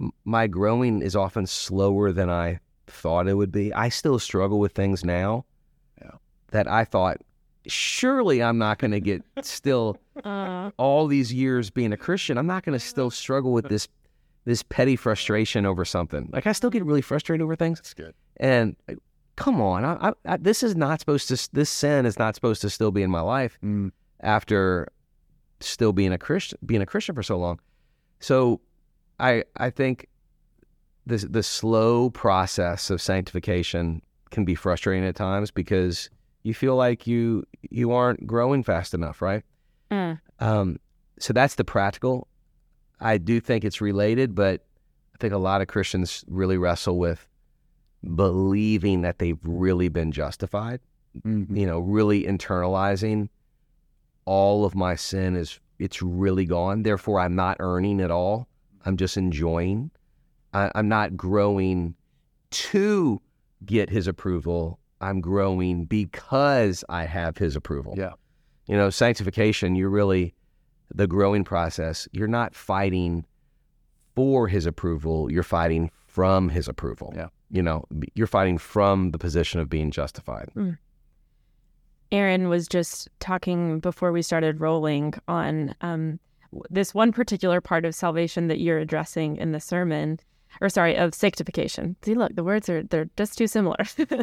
m- 0.00 0.12
my 0.24 0.46
growing 0.46 1.02
is 1.02 1.16
often 1.16 1.46
slower 1.46 2.12
than 2.12 2.28
I 2.28 2.60
thought 2.86 3.28
it 3.28 3.34
would 3.34 3.52
be. 3.52 3.72
I 3.72 3.88
still 3.88 4.18
struggle 4.18 4.58
with 4.58 4.72
things 4.72 5.04
now 5.04 5.44
yeah. 6.00 6.10
that 6.50 6.68
I 6.68 6.84
thought, 6.84 7.18
surely 7.66 8.42
I'm 8.42 8.58
not 8.58 8.78
going 8.78 8.90
to 8.90 9.00
get 9.00 9.22
still 9.42 9.96
uh. 10.24 10.70
all 10.76 11.06
these 11.06 11.32
years 11.32 11.70
being 11.70 11.92
a 11.92 11.96
Christian. 11.96 12.36
I'm 12.36 12.46
not 12.46 12.64
going 12.64 12.78
to 12.78 12.84
still 12.84 13.10
struggle 13.10 13.52
with 13.52 13.68
this 13.68 13.88
this 14.44 14.62
petty 14.62 14.96
frustration 14.96 15.66
over 15.66 15.84
something. 15.84 16.28
Like 16.32 16.46
I 16.46 16.52
still 16.52 16.70
get 16.70 16.84
really 16.84 17.02
frustrated 17.02 17.42
over 17.42 17.56
things. 17.56 17.78
That's 17.78 17.94
good. 17.94 18.14
And 18.38 18.76
come 19.36 19.60
on, 19.60 19.84
I, 19.84 20.12
I, 20.26 20.36
this 20.36 20.62
is 20.62 20.76
not 20.76 21.00
supposed 21.00 21.28
to. 21.28 21.48
This 21.52 21.70
sin 21.70 22.06
is 22.06 22.18
not 22.18 22.34
supposed 22.34 22.60
to 22.62 22.70
still 22.70 22.90
be 22.90 23.02
in 23.02 23.10
my 23.10 23.20
life 23.20 23.58
mm. 23.64 23.90
after 24.20 24.88
still 25.60 25.92
being 25.92 26.12
a 26.12 26.18
Christian, 26.18 26.58
being 26.64 26.82
a 26.82 26.86
Christian 26.86 27.14
for 27.14 27.22
so 27.22 27.38
long. 27.38 27.60
So, 28.20 28.60
I 29.18 29.44
I 29.56 29.70
think 29.70 30.08
the 31.06 31.18
the 31.18 31.42
slow 31.42 32.10
process 32.10 32.90
of 32.90 33.00
sanctification 33.00 34.02
can 34.30 34.44
be 34.44 34.54
frustrating 34.54 35.04
at 35.04 35.16
times 35.16 35.50
because 35.50 36.08
you 36.42 36.54
feel 36.54 36.76
like 36.76 37.06
you 37.06 37.44
you 37.70 37.92
aren't 37.92 38.26
growing 38.26 38.62
fast 38.62 38.94
enough, 38.94 39.20
right? 39.20 39.42
Mm. 39.90 40.20
Um, 40.38 40.78
so 41.18 41.32
that's 41.32 41.56
the 41.56 41.64
practical. 41.64 42.28
I 43.00 43.18
do 43.18 43.40
think 43.40 43.64
it's 43.64 43.80
related, 43.80 44.34
but 44.34 44.64
I 45.14 45.18
think 45.18 45.32
a 45.32 45.38
lot 45.38 45.60
of 45.60 45.68
Christians 45.68 46.24
really 46.28 46.58
wrestle 46.58 46.98
with 46.98 47.26
believing 48.14 49.02
that 49.02 49.18
they've 49.18 49.38
really 49.42 49.88
been 49.88 50.12
justified, 50.12 50.80
Mhm. 51.18 51.56
you 51.56 51.66
know, 51.66 51.78
really 51.80 52.24
internalizing 52.24 53.28
all 54.24 54.64
of 54.64 54.74
my 54.74 54.94
sin 54.94 55.36
is 55.36 55.58
it's 55.78 56.02
really 56.02 56.44
gone. 56.44 56.82
Therefore, 56.82 57.20
I'm 57.20 57.34
not 57.34 57.56
earning 57.60 58.00
at 58.00 58.10
all. 58.10 58.48
I'm 58.84 58.96
just 58.96 59.16
enjoying. 59.16 59.90
I, 60.52 60.70
I'm 60.74 60.88
not 60.88 61.16
growing 61.16 61.94
to 62.50 63.20
get 63.64 63.88
his 63.90 64.06
approval. 64.06 64.78
I'm 65.00 65.20
growing 65.20 65.84
because 65.86 66.84
I 66.88 67.04
have 67.04 67.38
his 67.38 67.56
approval. 67.56 67.94
Yeah. 67.96 68.12
You 68.66 68.76
know, 68.76 68.90
sanctification, 68.90 69.74
you're 69.74 69.90
really 69.90 70.34
the 70.94 71.06
growing 71.06 71.44
process. 71.44 72.08
You're 72.12 72.28
not 72.28 72.54
fighting 72.54 73.24
for 74.14 74.48
his 74.48 74.66
approval, 74.66 75.30
you're 75.30 75.42
fighting 75.42 75.90
from 76.06 76.48
his 76.48 76.68
approval. 76.68 77.12
Yeah. 77.16 77.28
You 77.50 77.62
know, 77.62 77.84
you're 78.14 78.26
fighting 78.26 78.58
from 78.58 79.10
the 79.10 79.18
position 79.18 79.60
of 79.60 79.68
being 79.68 79.90
justified. 79.90 80.50
Erin 82.12 82.48
was 82.48 82.66
just 82.66 83.08
talking 83.20 83.80
before 83.80 84.12
we 84.12 84.22
started 84.22 84.60
rolling 84.60 85.14
on 85.28 85.74
um, 85.80 86.18
this 86.68 86.92
one 86.92 87.12
particular 87.12 87.60
part 87.60 87.84
of 87.84 87.94
salvation 87.94 88.48
that 88.48 88.58
you're 88.58 88.78
addressing 88.78 89.36
in 89.36 89.52
the 89.52 89.60
sermon, 89.60 90.18
or 90.60 90.68
sorry, 90.68 90.96
of 90.96 91.14
sanctification. 91.14 91.96
See, 92.02 92.14
look, 92.14 92.34
the 92.34 92.44
words 92.44 92.68
are 92.68 92.82
they're 92.82 93.08
just 93.16 93.38
too 93.38 93.46
similar. 93.46 93.76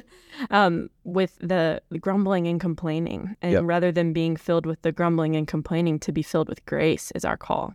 um, 0.52 0.90
with 1.04 1.38
the 1.40 1.82
grumbling 2.00 2.48
and 2.48 2.60
complaining, 2.60 3.36
and 3.42 3.52
Yep. 3.54 3.64
rather 3.66 3.92
than 3.92 4.14
being 4.14 4.36
filled 4.36 4.66
with 4.66 4.82
the 4.82 4.92
grumbling 4.92 5.36
and 5.36 5.48
complaining, 5.48 6.00
to 6.00 6.12
be 6.12 6.22
filled 6.22 6.50
with 6.50 6.66
grace 6.66 7.12
is 7.16 7.26
our 7.26 7.38
call. 7.38 7.74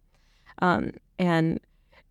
Um, 0.61 0.93
and 1.19 1.61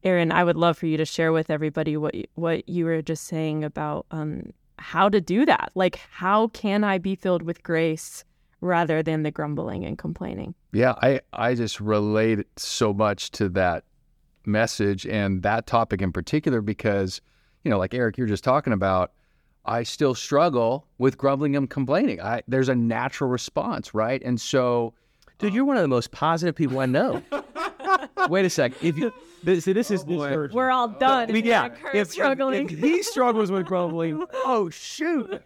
Erin, 0.04 0.32
I 0.32 0.44
would 0.44 0.58
love 0.58 0.78
for 0.78 0.88
you 0.88 0.98
to 0.98 1.06
share 1.06 1.32
with 1.32 1.50
everybody 1.50 1.96
what 1.96 2.16
you, 2.16 2.26
what 2.36 2.68
you 2.68 2.86
were 2.86 3.02
just 3.02 3.26
saying 3.26 3.64
about 3.64 4.06
um, 4.12 4.52
how 4.80 5.10
to 5.10 5.22
do 5.22 5.46
that. 5.46 5.72
Like, 5.76 6.00
how 6.12 6.48
can 6.48 6.84
I 6.84 6.98
be 6.98 7.16
filled 7.16 7.44
with 7.44 7.62
grace 7.62 8.24
rather 8.62 9.04
than 9.04 9.24
the 9.24 9.32
grumbling 9.32 9.86
and 9.86 9.98
complaining? 9.98 10.56
Yeah, 10.74 10.96
I, 11.02 11.22
I 11.34 11.54
just 11.54 11.80
relate 11.80 12.46
so 12.58 12.94
much 12.94 13.32
to 13.32 13.48
that 13.50 13.84
message 14.46 15.06
and 15.06 15.44
that 15.44 15.68
topic 15.68 16.02
in 16.02 16.12
particular 16.12 16.62
because, 16.62 17.22
you 17.64 17.72
know, 17.72 17.78
like 17.78 17.94
Eric, 17.94 18.18
you're 18.18 18.28
just 18.28 18.44
talking 18.44 18.74
about, 18.74 19.12
I 19.66 19.84
still 19.84 20.16
struggle 20.16 20.88
with 20.98 21.18
grumbling 21.18 21.56
and 21.56 21.70
complaining. 21.70 22.20
I 22.22 22.42
there's 22.48 22.70
a 22.70 22.76
natural 22.76 23.30
response, 23.30 23.94
right? 23.94 24.22
And 24.24 24.40
so 24.42 24.94
Dude, 25.38 25.54
you're 25.54 25.66
one 25.66 25.78
of 25.78 25.82
the 25.82 25.88
most 25.88 26.12
positive 26.12 26.56
people 26.56 26.80
I 26.80 26.86
know. 26.86 27.22
Wait 28.30 28.46
a 28.46 28.50
sec. 28.50 28.74
If 28.84 28.98
you 28.98 29.12
this, 29.44 29.66
see, 29.66 29.74
this 29.74 29.90
is 29.90 30.04
this 30.06 30.22
hurts. 30.22 30.54
We're 30.54 30.70
all 30.70 30.88
done. 30.88 31.30
I 31.30 31.34
mean, 31.34 31.46
yeah. 31.46 31.70
Kurt 31.70 31.96
If, 31.96 32.12
struggling. 32.12 32.70
if 32.70 32.78
he 32.80 33.02
struggles 33.02 33.52
with 33.52 33.66
grumbling, 33.66 34.24
oh 34.34 34.70
shoot. 34.70 35.42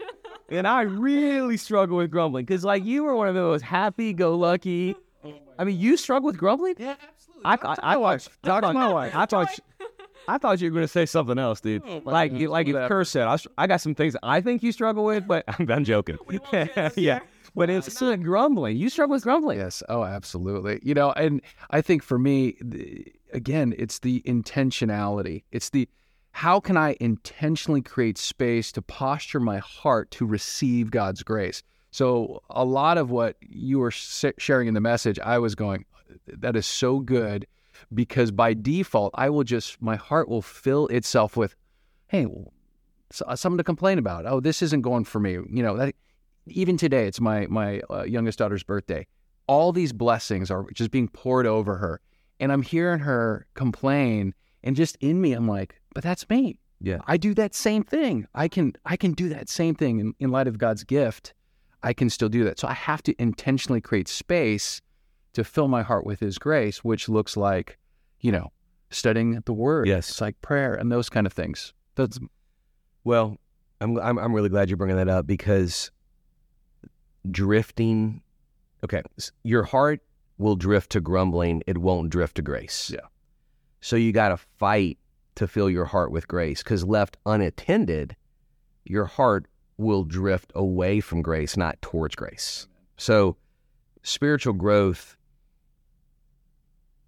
And 0.50 0.68
I 0.68 0.82
really 0.82 1.58
struggle 1.58 1.98
with 1.98 2.12
grumbling 2.12 2.46
because, 2.46 2.64
like, 2.64 2.84
you 2.86 3.04
were 3.04 3.16
one 3.16 3.28
of 3.30 3.36
the 3.36 3.42
most 3.42 3.64
happy-go-lucky. 3.64 4.96
Oh 5.24 5.34
I 5.58 5.64
mean, 5.64 5.80
you 5.80 5.98
struggle 5.98 6.28
with 6.28 6.38
grumbling. 6.38 6.76
Yeah, 6.78 6.96
absolutely. 7.02 7.25
I, 7.46 7.54
I, 7.56 7.76
I, 7.84 7.94
thought, 7.96 8.30
Talk 8.44 8.64
to 8.64 8.74
my 8.74 8.92
wife. 8.92 9.16
I 9.16 9.26
thought, 9.26 9.60
I 10.28 10.38
thought 10.38 10.60
you 10.62 10.70
were 10.70 10.76
going 10.76 10.84
to 10.84 10.92
say 10.92 11.06
something 11.06 11.38
else, 11.38 11.62
dude. 11.62 11.84
Oh, 11.86 12.02
like, 12.04 12.32
you- 12.34 12.50
like 12.50 12.68
if 12.68 12.74
Whatever. 12.74 12.96
Kerr 12.96 13.04
said, 13.04 13.28
I, 13.28 13.38
I 13.58 13.68
got 13.68 13.82
some 13.82 13.96
things 13.96 14.16
I 14.24 14.42
think 14.42 14.64
you 14.64 14.72
struggle 14.72 15.06
with, 15.06 15.28
but 15.28 15.44
I'm, 15.48 15.70
I'm 15.72 15.84
joking. 15.84 16.18
yeah, 16.96 17.20
but 17.56 17.70
it's 17.70 18.02
not 18.02 18.22
grumbling. 18.24 18.78
You 18.78 18.90
struggle 18.90 19.14
with 19.14 19.24
grumbling. 19.24 19.60
Yes. 19.60 19.84
Oh, 19.88 20.04
absolutely. 20.04 20.80
You 20.84 20.94
know, 20.94 21.12
and 21.12 21.42
I 21.70 21.82
think 21.82 22.04
for 22.04 22.18
me, 22.18 22.58
the, 22.62 23.06
again, 23.34 23.74
it's 23.78 24.00
the 24.00 24.22
intentionality. 24.26 25.44
It's 25.52 25.70
the 25.70 25.88
how 26.32 26.60
can 26.60 26.76
I 26.76 26.98
intentionally 27.00 27.82
create 27.82 28.18
space 28.18 28.74
to 28.74 28.82
posture 28.82 29.40
my 29.40 29.60
heart 29.60 30.12
to 30.12 30.26
receive 30.26 30.92
God's 30.92 31.24
grace? 31.24 31.64
So, 31.92 32.42
a 32.50 32.66
lot 32.66 32.98
of 32.98 33.10
what 33.10 33.38
you 33.40 33.80
were 33.80 33.92
sharing 33.92 34.68
in 34.68 34.74
the 34.74 34.82
message, 34.82 35.18
I 35.20 35.38
was 35.38 35.56
going, 35.56 35.86
that 36.28 36.56
is 36.56 36.66
so 36.66 37.00
good 37.00 37.48
because 37.94 38.32
by 38.32 38.54
default, 38.54 39.14
I 39.16 39.30
will 39.30 39.44
just, 39.44 39.82
my 39.82 39.96
heart 39.96 40.30
will 40.30 40.42
fill 40.42 40.88
itself 40.88 41.36
with, 41.36 41.56
hey, 42.08 42.26
well, 42.26 42.54
something 43.12 43.58
to 43.58 43.64
complain 43.64 43.98
about. 43.98 44.26
Oh, 44.26 44.40
this 44.40 44.62
isn't 44.62 44.82
going 44.82 45.06
for 45.06 45.20
me. 45.20 45.34
You 45.34 45.64
know, 45.64 45.78
that 45.78 45.96
even 46.48 46.78
today, 46.78 47.08
it's 47.08 47.22
my 47.22 47.48
my 47.48 47.82
uh, 47.90 48.04
youngest 48.04 48.40
daughter's 48.40 48.64
birthday. 48.64 49.08
All 49.48 49.72
these 49.72 49.94
blessings 49.94 50.50
are 50.50 50.66
just 50.74 50.92
being 50.92 51.08
poured 51.08 51.46
over 51.46 51.78
her, 51.78 52.02
and 52.40 52.52
I'm 52.52 52.62
hearing 52.62 53.00
her 53.00 53.46
complain, 53.54 54.34
and 54.64 54.76
just 54.76 54.98
in 55.00 55.22
me, 55.22 55.34
I'm 55.34 55.48
like, 55.48 55.80
but 55.94 56.04
that's 56.04 56.28
me. 56.30 56.60
Yeah. 56.82 57.00
I 57.08 57.18
do 57.18 57.34
that 57.36 57.56
same 57.56 57.84
thing. 57.84 58.28
I 58.36 58.48
can 58.48 58.74
I 58.86 58.98
can 58.98 59.14
do 59.14 59.30
that 59.30 59.50
same 59.50 59.76
thing 59.76 60.00
in, 60.00 60.14
in 60.20 60.32
light 60.32 60.48
of 60.48 60.58
God's 60.58 60.84
gift. 60.84 61.34
I 61.84 61.94
can 61.94 62.10
still 62.10 62.30
do 62.30 62.44
that. 62.44 62.60
So 62.60 62.68
I 62.68 62.74
have 62.74 63.04
to 63.04 63.16
intentionally 63.20 63.82
create 63.82 64.08
space 64.08 64.82
to 65.36 65.44
fill 65.44 65.68
my 65.68 65.84
heart 65.84 66.06
with 66.06 66.20
His 66.20 66.38
grace, 66.38 66.84
which 66.84 67.08
looks 67.08 67.38
like, 67.38 67.78
you 68.20 68.32
know, 68.32 68.52
studying 68.90 69.42
the 69.46 69.54
Word. 69.54 69.88
Yes. 69.88 70.10
it's 70.10 70.22
like 70.22 70.42
prayer 70.42 70.74
and 70.74 70.92
those 70.92 71.10
kind 71.10 71.28
of 71.28 71.34
things. 71.34 71.74
That's 71.96 72.20
Well, 73.04 73.38
I'm, 73.80 73.98
I'm 74.00 74.18
I'm 74.18 74.34
really 74.34 74.50
glad 74.50 74.70
you're 74.70 74.78
bringing 74.78 74.98
that 74.98 75.10
up 75.10 75.28
because 75.28 75.92
drifting. 77.30 78.22
Okay, 78.84 79.02
your 79.44 79.64
heart 79.64 80.02
will 80.38 80.56
drift 80.56 80.92
to 80.92 81.02
grumbling; 81.02 81.64
it 81.68 81.78
won't 81.78 82.10
drift 82.10 82.36
to 82.36 82.42
grace. 82.42 82.92
Yeah. 82.94 83.08
So 83.82 83.96
you 83.96 84.12
got 84.12 84.30
to 84.30 84.38
fight 84.38 84.98
to 85.36 85.48
fill 85.48 85.70
your 85.70 85.86
heart 85.86 86.12
with 86.12 86.28
grace, 86.28 86.64
because 86.64 86.84
left 86.84 87.18
unattended, 87.26 88.16
your 88.86 89.06
heart 89.06 89.48
will 89.78 90.04
drift 90.04 90.52
away 90.56 91.02
from 91.02 91.22
grace, 91.22 91.58
not 91.58 91.82
towards 91.82 92.16
grace. 92.16 92.68
So, 92.98 93.36
spiritual 94.02 94.54
growth. 94.54 95.18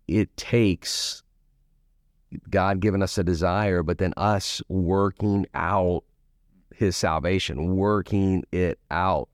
It 0.08 0.36
takes 0.38 1.24
God 2.50 2.80
giving 2.80 3.02
us 3.02 3.18
a 3.18 3.24
desire, 3.24 3.84
but 3.84 3.98
then 3.98 4.14
us 4.18 4.62
working 4.68 5.46
out 5.54 6.04
His 6.76 6.96
salvation, 6.96 7.76
working 7.76 8.44
it 8.52 8.80
out. 8.92 9.30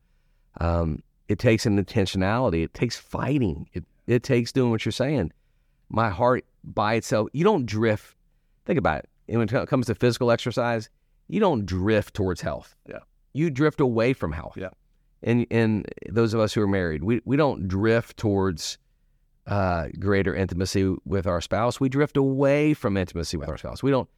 Um, 0.59 1.01
it 1.27 1.39
takes 1.39 1.65
an 1.65 1.83
intentionality. 1.83 2.63
It 2.63 2.73
takes 2.73 2.97
fighting. 2.97 3.67
It 3.73 3.85
it 4.05 4.23
takes 4.23 4.51
doing 4.51 4.71
what 4.71 4.85
you're 4.85 4.91
saying. 4.91 5.31
My 5.89 6.09
heart 6.09 6.45
by 6.63 6.95
itself, 6.95 7.29
you 7.33 7.43
don't 7.43 7.65
drift. 7.65 8.15
Think 8.65 8.77
about 8.79 8.99
it. 8.99 9.09
And 9.29 9.39
when 9.39 9.49
it 9.49 9.67
comes 9.67 9.87
to 9.87 9.95
physical 9.95 10.31
exercise, 10.31 10.89
you 11.27 11.39
don't 11.39 11.65
drift 11.65 12.13
towards 12.13 12.41
health. 12.41 12.75
Yeah. 12.87 12.99
You 13.33 13.49
drift 13.49 13.79
away 13.79 14.13
from 14.13 14.31
health. 14.31 14.57
Yeah. 14.57 14.69
And 15.23 15.47
and 15.49 15.87
those 16.09 16.33
of 16.33 16.39
us 16.39 16.53
who 16.53 16.61
are 16.61 16.67
married, 16.67 17.03
we 17.03 17.21
we 17.25 17.37
don't 17.37 17.67
drift 17.67 18.17
towards 18.17 18.77
uh, 19.47 19.87
greater 19.99 20.33
intimacy 20.35 20.95
with 21.05 21.27
our 21.27 21.41
spouse. 21.41 21.79
We 21.79 21.89
drift 21.89 22.17
away 22.17 22.73
from 22.73 22.97
intimacy 22.97 23.37
with 23.37 23.49
our 23.49 23.57
spouse. 23.57 23.83
We 23.83 23.91
don't 23.91 24.09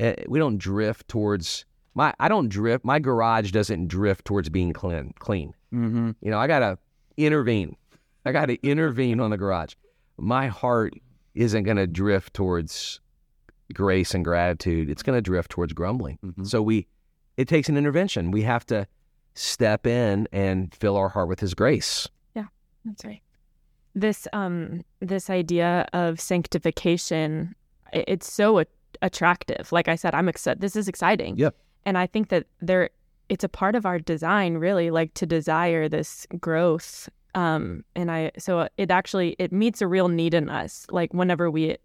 uh, 0.00 0.12
we 0.28 0.38
don't 0.38 0.58
drift 0.58 1.08
towards 1.08 1.64
my 1.94 2.14
I 2.20 2.28
don't 2.28 2.48
drift. 2.48 2.84
My 2.84 2.98
garage 2.98 3.50
doesn't 3.50 3.88
drift 3.88 4.24
towards 4.24 4.48
being 4.48 4.72
clean. 4.72 5.14
Clean. 5.18 5.52
mm-hmm. 5.74 6.10
You 6.20 6.30
know, 6.30 6.38
I 6.38 6.46
gotta 6.46 6.78
intervene. 7.16 7.76
I 8.24 8.32
gotta 8.32 8.58
intervene 8.66 9.20
on 9.20 9.30
the 9.30 9.36
garage. 9.38 9.74
My 10.16 10.46
heart 10.48 10.94
isn't 11.34 11.64
gonna 11.64 11.86
drift 11.86 12.34
towards 12.34 13.00
grace 13.74 14.14
and 14.14 14.24
gratitude. 14.24 14.90
It's 14.90 15.02
gonna 15.02 15.20
drift 15.22 15.50
towards 15.50 15.72
grumbling. 15.72 16.18
Mhm. 16.24 16.46
So 16.46 16.62
we, 16.62 16.86
it 17.36 17.48
takes 17.48 17.68
an 17.68 17.76
intervention. 17.76 18.30
We 18.30 18.42
have 18.42 18.64
to 18.66 18.86
step 19.34 19.86
in 19.86 20.26
and 20.32 20.74
fill 20.74 20.96
our 20.96 21.08
heart 21.08 21.28
with 21.28 21.40
His 21.40 21.54
grace. 21.54 22.08
Yeah, 22.34 22.46
that's 22.84 23.04
right. 23.04 23.20
This 24.00 24.28
um 24.32 24.84
this 25.00 25.28
idea 25.30 25.88
of 25.92 26.20
sanctification 26.20 27.54
it's 27.92 28.30
so 28.32 28.60
a- 28.60 28.66
attractive. 29.02 29.72
Like 29.72 29.88
I 29.88 29.96
said, 29.96 30.14
I'm 30.14 30.28
excited. 30.28 30.60
This 30.60 30.76
is 30.76 30.88
exciting. 30.88 31.36
Yep. 31.36 31.54
And 31.84 31.96
I 31.96 32.06
think 32.06 32.28
that 32.28 32.46
there, 32.60 32.90
it's 33.28 33.44
a 33.44 33.48
part 33.48 33.74
of 33.74 33.86
our 33.86 33.98
design, 33.98 34.54
really, 34.58 34.90
like 34.90 35.14
to 35.14 35.26
desire 35.26 35.88
this 35.88 36.26
growth. 36.40 37.08
Um, 37.34 37.84
and 37.94 38.10
I 38.10 38.32
so 38.38 38.68
it 38.76 38.90
actually 38.90 39.36
it 39.38 39.52
meets 39.52 39.82
a 39.82 39.86
real 39.86 40.08
need 40.08 40.34
in 40.34 40.48
us. 40.48 40.86
Like 40.90 41.12
whenever 41.12 41.50
we 41.50 41.76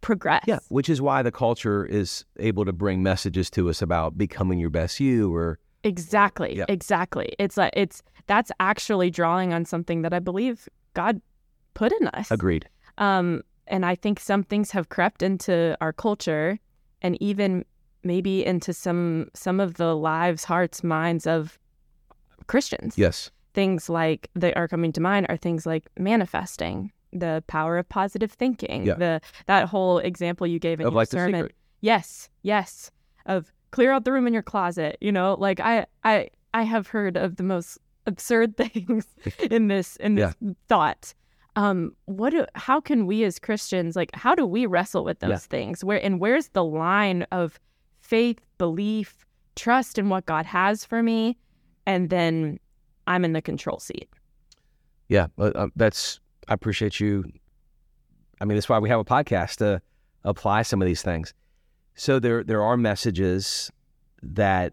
progress. 0.00 0.44
Yeah, 0.46 0.58
which 0.68 0.88
is 0.88 1.00
why 1.02 1.22
the 1.22 1.32
culture 1.32 1.84
is 1.84 2.24
able 2.38 2.64
to 2.64 2.72
bring 2.72 3.02
messages 3.02 3.50
to 3.50 3.68
us 3.68 3.82
about 3.82 4.16
becoming 4.16 4.58
your 4.58 4.70
best 4.70 5.00
you 5.00 5.34
or 5.34 5.58
Exactly. 5.82 6.56
Yeah. 6.56 6.66
Exactly. 6.68 7.34
It's 7.38 7.56
like 7.56 7.72
it's 7.74 8.02
that's 8.26 8.52
actually 8.60 9.10
drawing 9.10 9.54
on 9.54 9.64
something 9.64 10.02
that 10.02 10.12
I 10.12 10.18
believe 10.18 10.68
God 11.00 11.20
put 11.74 11.92
in 12.00 12.08
us. 12.08 12.30
agreed. 12.30 12.64
Um, 12.98 13.42
and 13.66 13.82
I 13.92 13.94
think 13.94 14.20
some 14.20 14.42
things 14.42 14.70
have 14.72 14.86
crept 14.96 15.22
into 15.22 15.76
our 15.80 15.92
culture 15.92 16.58
and 17.02 17.16
even 17.22 17.64
maybe 18.02 18.44
into 18.44 18.72
some 18.72 19.28
some 19.34 19.60
of 19.66 19.74
the 19.74 19.94
lives, 19.96 20.44
hearts, 20.44 20.82
minds 20.84 21.26
of 21.26 21.58
Christians. 22.46 22.98
Yes. 22.98 23.30
Things 23.54 23.88
like 23.88 24.28
that 24.34 24.56
are 24.56 24.68
coming 24.68 24.92
to 24.92 25.00
mind 25.00 25.26
are 25.28 25.36
things 25.36 25.66
like 25.66 25.84
manifesting, 25.98 26.92
the 27.12 27.42
power 27.46 27.78
of 27.78 27.88
positive 27.88 28.32
thinking, 28.32 28.84
Yeah. 28.86 28.94
the 29.04 29.20
that 29.46 29.68
whole 29.68 29.98
example 29.98 30.46
you 30.46 30.58
gave 30.58 30.80
in 30.80 30.86
Of 30.86 30.92
your 30.92 31.00
like 31.02 31.08
sermon. 31.08 31.48
Yes, 31.80 32.28
yes. 32.42 32.90
Of 33.26 33.52
clear 33.70 33.90
out 33.92 34.04
the 34.04 34.12
room 34.12 34.26
in 34.26 34.32
your 34.34 34.42
closet. 34.52 34.98
You 35.00 35.12
know, 35.12 35.34
like 35.38 35.60
I 35.60 35.86
I 36.04 36.28
I 36.52 36.62
have 36.64 36.88
heard 36.88 37.16
of 37.16 37.36
the 37.36 37.42
most 37.54 37.78
absurd 38.10 38.56
things 38.58 39.06
in 39.50 39.68
this 39.68 39.96
in 39.96 40.16
this 40.16 40.34
yeah. 40.40 40.52
thought. 40.68 41.14
Um, 41.56 41.96
what 42.04 42.30
do, 42.30 42.46
how 42.54 42.80
can 42.80 43.06
we 43.06 43.24
as 43.24 43.38
Christians 43.38 43.96
like 43.96 44.14
how 44.14 44.34
do 44.34 44.46
we 44.46 44.66
wrestle 44.66 45.04
with 45.04 45.20
those 45.20 45.30
yeah. 45.30 45.38
things? 45.38 45.82
Where 45.82 46.02
and 46.04 46.20
where's 46.20 46.48
the 46.48 46.64
line 46.64 47.22
of 47.32 47.58
faith, 48.00 48.38
belief, 48.58 49.24
trust 49.56 49.98
in 49.98 50.08
what 50.08 50.26
God 50.26 50.46
has 50.46 50.84
for 50.84 51.02
me, 51.02 51.36
and 51.86 52.10
then 52.10 52.58
I'm 53.06 53.24
in 53.24 53.32
the 53.32 53.42
control 53.42 53.78
seat. 53.80 54.08
Yeah, 55.08 55.26
uh, 55.38 55.68
that's 55.76 56.20
I 56.48 56.54
appreciate 56.54 57.00
you. 57.00 57.24
I 58.40 58.44
mean, 58.44 58.56
that's 58.56 58.68
why 58.68 58.78
we 58.78 58.88
have 58.88 59.00
a 59.00 59.04
podcast 59.04 59.56
to 59.56 59.82
apply 60.24 60.62
some 60.62 60.80
of 60.80 60.86
these 60.86 61.02
things. 61.02 61.34
So 61.94 62.18
there 62.18 62.44
there 62.44 62.62
are 62.62 62.76
messages 62.76 63.70
that 64.22 64.72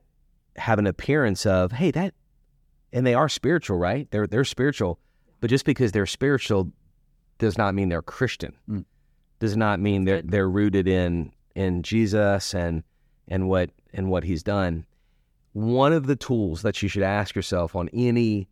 have 0.57 0.79
an 0.79 0.87
appearance 0.87 1.45
of, 1.45 1.71
hey, 1.71 1.91
that 1.91 2.13
and 2.97 3.05
they 3.05 3.13
are 3.13 3.29
spiritual, 3.29 3.77
right? 3.77 4.09
They're 4.09 4.25
they're 4.25 4.43
spiritual, 4.43 4.99
but 5.39 5.51
just 5.51 5.65
because 5.65 5.91
they're 5.91 6.07
spiritual 6.07 6.71
does 7.37 7.55
not 7.55 7.75
mean 7.75 7.89
they're 7.89 8.01
Christian. 8.01 8.55
Mm. 8.67 8.85
Does 9.37 9.55
not 9.55 9.79
mean 9.79 10.05
they're 10.05 10.23
they're 10.23 10.49
rooted 10.49 10.87
in 10.87 11.31
in 11.55 11.83
Jesus 11.83 12.55
and 12.55 12.81
and 13.27 13.47
what 13.47 13.69
and 13.93 14.09
what 14.09 14.23
he's 14.23 14.41
done. 14.41 14.83
One 15.53 15.93
of 15.93 16.07
the 16.07 16.15
tools 16.15 16.63
that 16.63 16.81
you 16.81 16.89
should 16.89 17.03
ask 17.03 17.35
yourself 17.35 17.75
on 17.75 17.87
any 17.93 18.47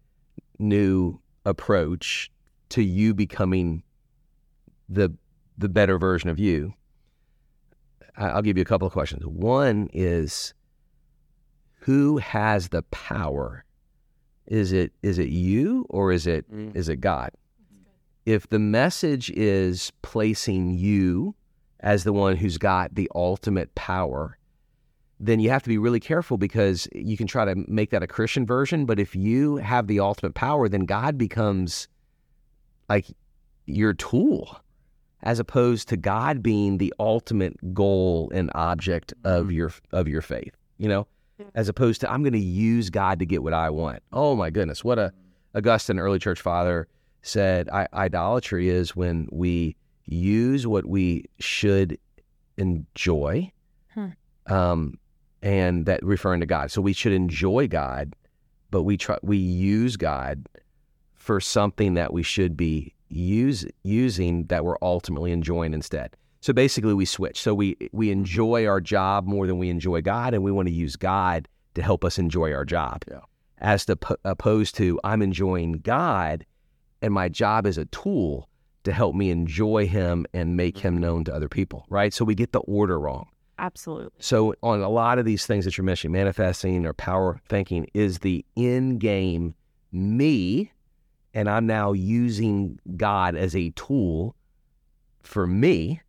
new 0.59 1.19
approach 1.43 2.29
to 2.69 2.83
you 2.83 3.15
becoming 3.15 3.81
the 4.87 5.09
the 5.57 5.69
better 5.69 5.97
version 5.97 6.29
of 6.29 6.37
you. 6.37 6.71
I'll 8.15 8.43
give 8.43 8.57
you 8.57 8.61
a 8.61 8.65
couple 8.65 8.85
of 8.85 8.93
questions. 8.93 9.25
One 9.25 9.89
is 9.91 10.53
who 11.79 12.19
has 12.19 12.69
the 12.69 12.83
power? 12.83 13.65
Is 14.47 14.71
it 14.71 14.91
is 15.01 15.17
it 15.17 15.29
you 15.29 15.85
or 15.89 16.11
is 16.11 16.27
it 16.27 16.51
mm. 16.51 16.75
is 16.75 16.89
it 16.89 16.97
God? 16.97 17.31
If 18.25 18.49
the 18.49 18.59
message 18.59 19.29
is 19.31 19.91
placing 20.01 20.71
you 20.71 21.35
as 21.81 22.03
the 22.03 22.13
one 22.13 22.35
who's 22.35 22.57
got 22.57 22.95
the 22.95 23.09
ultimate 23.13 23.73
power, 23.75 24.37
then 25.19 25.39
you 25.39 25.49
have 25.49 25.63
to 25.63 25.69
be 25.69 25.77
really 25.77 25.99
careful 25.99 26.37
because 26.37 26.87
you 26.93 27.17
can 27.17 27.27
try 27.27 27.45
to 27.45 27.55
make 27.67 27.91
that 27.91 28.03
a 28.03 28.07
Christian 28.07 28.45
version. 28.45 28.85
But 28.85 28.99
if 28.99 29.15
you 29.15 29.57
have 29.57 29.87
the 29.87 29.99
ultimate 29.99 30.33
power, 30.33 30.67
then 30.67 30.85
God 30.85 31.17
becomes 31.17 31.87
like 32.89 33.05
your 33.65 33.93
tool 33.93 34.59
as 35.23 35.39
opposed 35.39 35.87
to 35.89 35.97
God 35.97 36.43
being 36.43 36.77
the 36.77 36.93
ultimate 36.99 37.73
goal 37.73 38.31
and 38.33 38.51
object 38.53 39.13
of 39.23 39.45
mm-hmm. 39.45 39.51
your 39.51 39.73
of 39.91 40.07
your 40.07 40.21
faith, 40.21 40.55
you 40.77 40.87
know, 40.87 41.07
as 41.53 41.69
opposed 41.69 42.01
to 42.01 42.11
I'm 42.11 42.23
going 42.23 42.33
to 42.33 42.39
use 42.39 42.89
God 42.89 43.19
to 43.19 43.25
get 43.25 43.43
what 43.43 43.53
I 43.53 43.69
want. 43.69 44.01
Oh 44.11 44.35
my 44.35 44.49
goodness, 44.49 44.83
what 44.83 44.99
a 44.99 45.13
Augustine, 45.55 45.99
early 45.99 46.19
church 46.19 46.41
father, 46.41 46.87
said 47.21 47.69
I, 47.69 47.87
idolatry 47.93 48.69
is 48.69 48.95
when 48.95 49.27
we 49.31 49.75
use 50.05 50.67
what 50.67 50.85
we 50.85 51.25
should 51.39 51.97
enjoy, 52.57 53.51
hmm. 53.93 54.07
um, 54.47 54.99
and 55.41 55.85
that 55.85 56.03
referring 56.03 56.41
to 56.41 56.45
God. 56.45 56.71
So 56.71 56.81
we 56.81 56.93
should 56.93 57.13
enjoy 57.13 57.67
God, 57.67 58.15
but 58.71 58.83
we 58.83 58.97
try 58.97 59.17
we 59.21 59.37
use 59.37 59.97
God 59.97 60.47
for 61.13 61.39
something 61.39 61.95
that 61.95 62.13
we 62.13 62.21
should 62.21 62.55
be 62.55 62.93
use, 63.09 63.65
using 63.83 64.45
that 64.45 64.63
we're 64.63 64.77
ultimately 64.81 65.31
enjoying 65.31 65.73
instead. 65.73 66.15
So 66.45 66.53
basically, 66.53 66.93
we 66.93 67.05
switch. 67.05 67.41
So 67.41 67.55
we 67.55 67.75
we 67.91 68.11
enjoy 68.11 68.67
our 68.67 68.79
job 68.79 69.25
more 69.25 69.47
than 69.47 69.57
we 69.57 69.71
enjoy 69.71 70.03
God, 70.03 70.35
and 70.35 70.43
we 70.43 70.51
want 70.51 70.67
to 70.67 70.71
use 70.71 70.95
God 70.95 71.47
to 71.73 71.81
help 71.81 72.05
us 72.05 72.19
enjoy 72.19 72.53
our 72.53 72.63
job, 72.63 73.03
yeah. 73.09 73.21
as 73.57 73.83
to, 73.87 73.97
opposed 74.23 74.75
to 74.75 74.99
I'm 75.03 75.23
enjoying 75.23 75.79
God, 75.79 76.45
and 77.01 77.11
my 77.11 77.29
job 77.29 77.65
is 77.65 77.79
a 77.79 77.85
tool 77.85 78.47
to 78.83 78.93
help 78.93 79.15
me 79.15 79.31
enjoy 79.31 79.87
Him 79.87 80.27
and 80.35 80.55
make 80.55 80.77
Him 80.77 80.93
mm-hmm. 80.93 81.01
known 81.01 81.23
to 81.23 81.33
other 81.33 81.49
people. 81.49 81.87
Right. 81.89 82.13
So 82.13 82.23
we 82.23 82.35
get 82.35 82.51
the 82.51 82.59
order 82.59 82.99
wrong. 82.99 83.27
Absolutely. 83.57 84.11
So 84.19 84.53
on 84.61 84.81
a 84.81 84.89
lot 84.89 85.17
of 85.17 85.25
these 85.25 85.47
things 85.47 85.65
that 85.65 85.79
you're 85.79 85.83
mentioning, 85.83 86.13
manifesting 86.13 86.85
or 86.85 86.93
power 86.93 87.41
thinking 87.49 87.87
is 87.95 88.19
the 88.19 88.45
end 88.55 88.99
game 88.99 89.55
me 89.91 90.71
and 91.33 91.49
I'm 91.49 91.65
now 91.65 91.93
using 91.93 92.79
God 92.95 93.35
as 93.35 93.55
a 93.55 93.71
tool 93.71 94.35
for 95.23 95.47
me, 95.47 96.01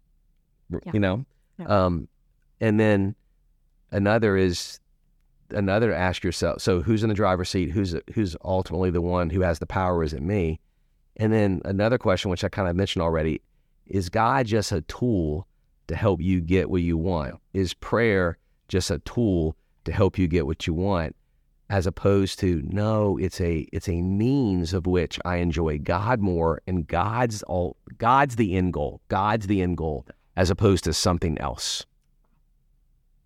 yeah. 0.71 0.93
you 0.93 1.01
know. 1.01 1.25
Yeah. 1.59 1.67
Um, 1.67 2.09
and 2.61 2.79
then 2.81 3.15
another 3.91 4.37
is 4.37 4.81
another 5.51 5.93
ask 5.93 6.25
yourself 6.25 6.61
so 6.61 6.83
who's 6.83 7.03
in 7.03 7.09
the 7.09 7.15
driver's 7.15 7.49
seat? 7.49 7.71
Who's 7.71 7.95
who's 8.13 8.37
ultimately 8.45 8.91
the 8.91 9.01
one 9.01 9.31
who 9.31 9.41
has 9.43 9.59
the 9.59 9.67
power? 9.67 10.03
Is 10.03 10.13
it 10.13 10.23
me? 10.23 10.61
And 11.17 11.33
then 11.33 11.63
another 11.65 11.99
question 11.99 12.31
which 12.31 12.45
i 12.45 12.49
kind 12.49 12.69
of 12.69 12.77
mentioned 12.77 13.03
already 13.03 13.41
is 13.87 14.09
god 14.09 14.47
just 14.47 14.73
a 14.73 14.83
tool 14.83 15.47
to 15.87 15.95
help 15.95 16.21
you 16.21 16.41
get 16.41 16.71
what 16.71 16.83
you 16.83 16.97
want? 16.97 17.35
Is 17.53 17.75
prayer 17.75 18.39
just 18.69 18.91
a 18.91 18.99
tool 19.01 19.57
to 19.85 19.93
help 19.93 20.19
you 20.19 20.27
get 20.27 20.47
what 20.47 20.67
you 20.67 20.75
want? 20.75 21.15
As 21.69 21.87
opposed 21.87 22.39
to 22.41 22.63
no 22.65 23.19
it's 23.19 23.41
a 23.41 23.67
it's 23.73 23.89
a 23.89 24.01
means 24.01 24.73
of 24.73 24.87
which 24.87 25.19
i 25.25 25.37
enjoy 25.37 25.79
god 25.79 26.21
more 26.21 26.63
and 26.69 26.87
god's 26.87 27.43
all 27.45 27.77
god's 27.99 28.37
the 28.37 28.55
end 28.57 28.73
goal. 28.73 29.01
God's 29.09 29.47
the 29.47 29.63
end 29.63 29.77
goal 29.77 30.07
as 30.37 30.51
opposed 30.51 30.85
to 30.85 30.93
something 30.93 31.39
else 31.39 31.87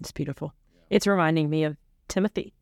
it's 0.00 0.12
beautiful 0.12 0.52
it's 0.88 1.06
reminding 1.06 1.50
me 1.50 1.64
of 1.64 1.76
timothy 2.08 2.52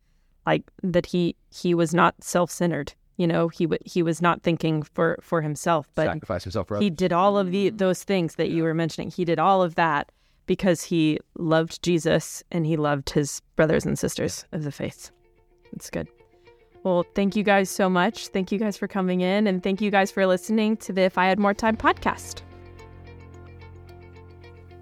like 0.46 0.62
that 0.82 1.06
he 1.06 1.37
he 1.50 1.74
was 1.74 1.94
not 1.94 2.14
self-centered 2.22 2.92
you 3.16 3.26
know 3.26 3.48
he 3.48 3.64
w- 3.64 3.82
he 3.84 4.02
was 4.02 4.20
not 4.22 4.42
thinking 4.42 4.82
for 4.82 5.18
for 5.20 5.42
himself 5.42 5.88
but 5.94 6.06
sacrifice 6.06 6.44
himself 6.44 6.68
for 6.68 6.78
he 6.78 6.90
did 6.90 7.12
all 7.12 7.38
of 7.38 7.50
the 7.50 7.68
mm-hmm. 7.68 7.76
those 7.76 8.02
things 8.02 8.37
that 8.37 8.50
you 8.50 8.62
were 8.62 8.74
mentioning 8.74 9.11
he 9.11 9.24
did 9.24 9.38
all 9.38 9.62
of 9.62 9.74
that 9.74 10.11
because 10.46 10.82
he 10.82 11.18
loved 11.37 11.82
jesus 11.82 12.42
and 12.50 12.66
he 12.66 12.76
loved 12.76 13.11
his 13.11 13.40
brothers 13.56 13.84
and 13.84 13.98
sisters 13.98 14.44
yeah. 14.52 14.56
of 14.56 14.64
the 14.64 14.72
faith 14.72 15.11
it's 15.72 15.90
good. 15.90 16.08
Well, 16.84 17.04
thank 17.14 17.37
you 17.37 17.42
guys 17.42 17.70
so 17.70 17.90
much. 17.90 18.28
Thank 18.28 18.52
you 18.52 18.58
guys 18.58 18.76
for 18.76 18.88
coming 18.88 19.20
in, 19.20 19.46
and 19.46 19.62
thank 19.62 19.80
you 19.80 19.90
guys 19.90 20.11
for 20.11 20.26
listening 20.26 20.76
to 20.78 20.92
the 20.92 21.02
If 21.02 21.18
I 21.18 21.26
Had 21.26 21.38
More 21.38 21.54
Time 21.54 21.76
podcast. 21.76 22.42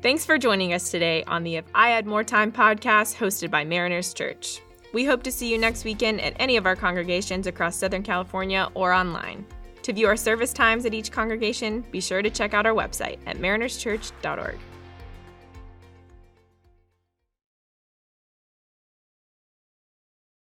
Thanks 0.07 0.25
for 0.25 0.39
joining 0.39 0.73
us 0.73 0.93
today 0.93 1.25
on 1.25 1.43
the 1.43 1.57
If 1.57 1.65
I 1.75 1.89
Had 1.89 2.07
More 2.07 2.23
Time 2.23 2.53
podcast 2.53 3.17
hosted 3.17 3.51
by 3.51 3.65
Mariners 3.65 4.15
Church. 4.15 4.61
We 4.93 5.05
hope 5.05 5.25
to 5.25 5.33
see 5.33 5.51
you 5.51 5.59
next 5.59 5.85
weekend 5.85 6.21
at 6.21 6.37
any 6.39 6.57
of 6.57 6.65
our 6.65 6.77
congregations 6.77 7.49
across 7.49 7.75
Southern 7.75 8.05
California 8.05 8.71
or 8.75 8.93
online. 8.93 9.45
To 9.83 9.93
view 9.93 10.07
our 10.07 10.17
service 10.17 10.53
times 10.53 10.87
at 10.87 10.95
each 10.95 11.11
congregation, 11.11 11.85
be 11.91 12.01
sure 12.01 12.23
to 12.23 12.31
check 12.31 12.55
out 12.55 12.67
our 12.67 12.73
website 12.73 13.19
at 13.27 13.39
marinerschurch.org. 13.39 14.61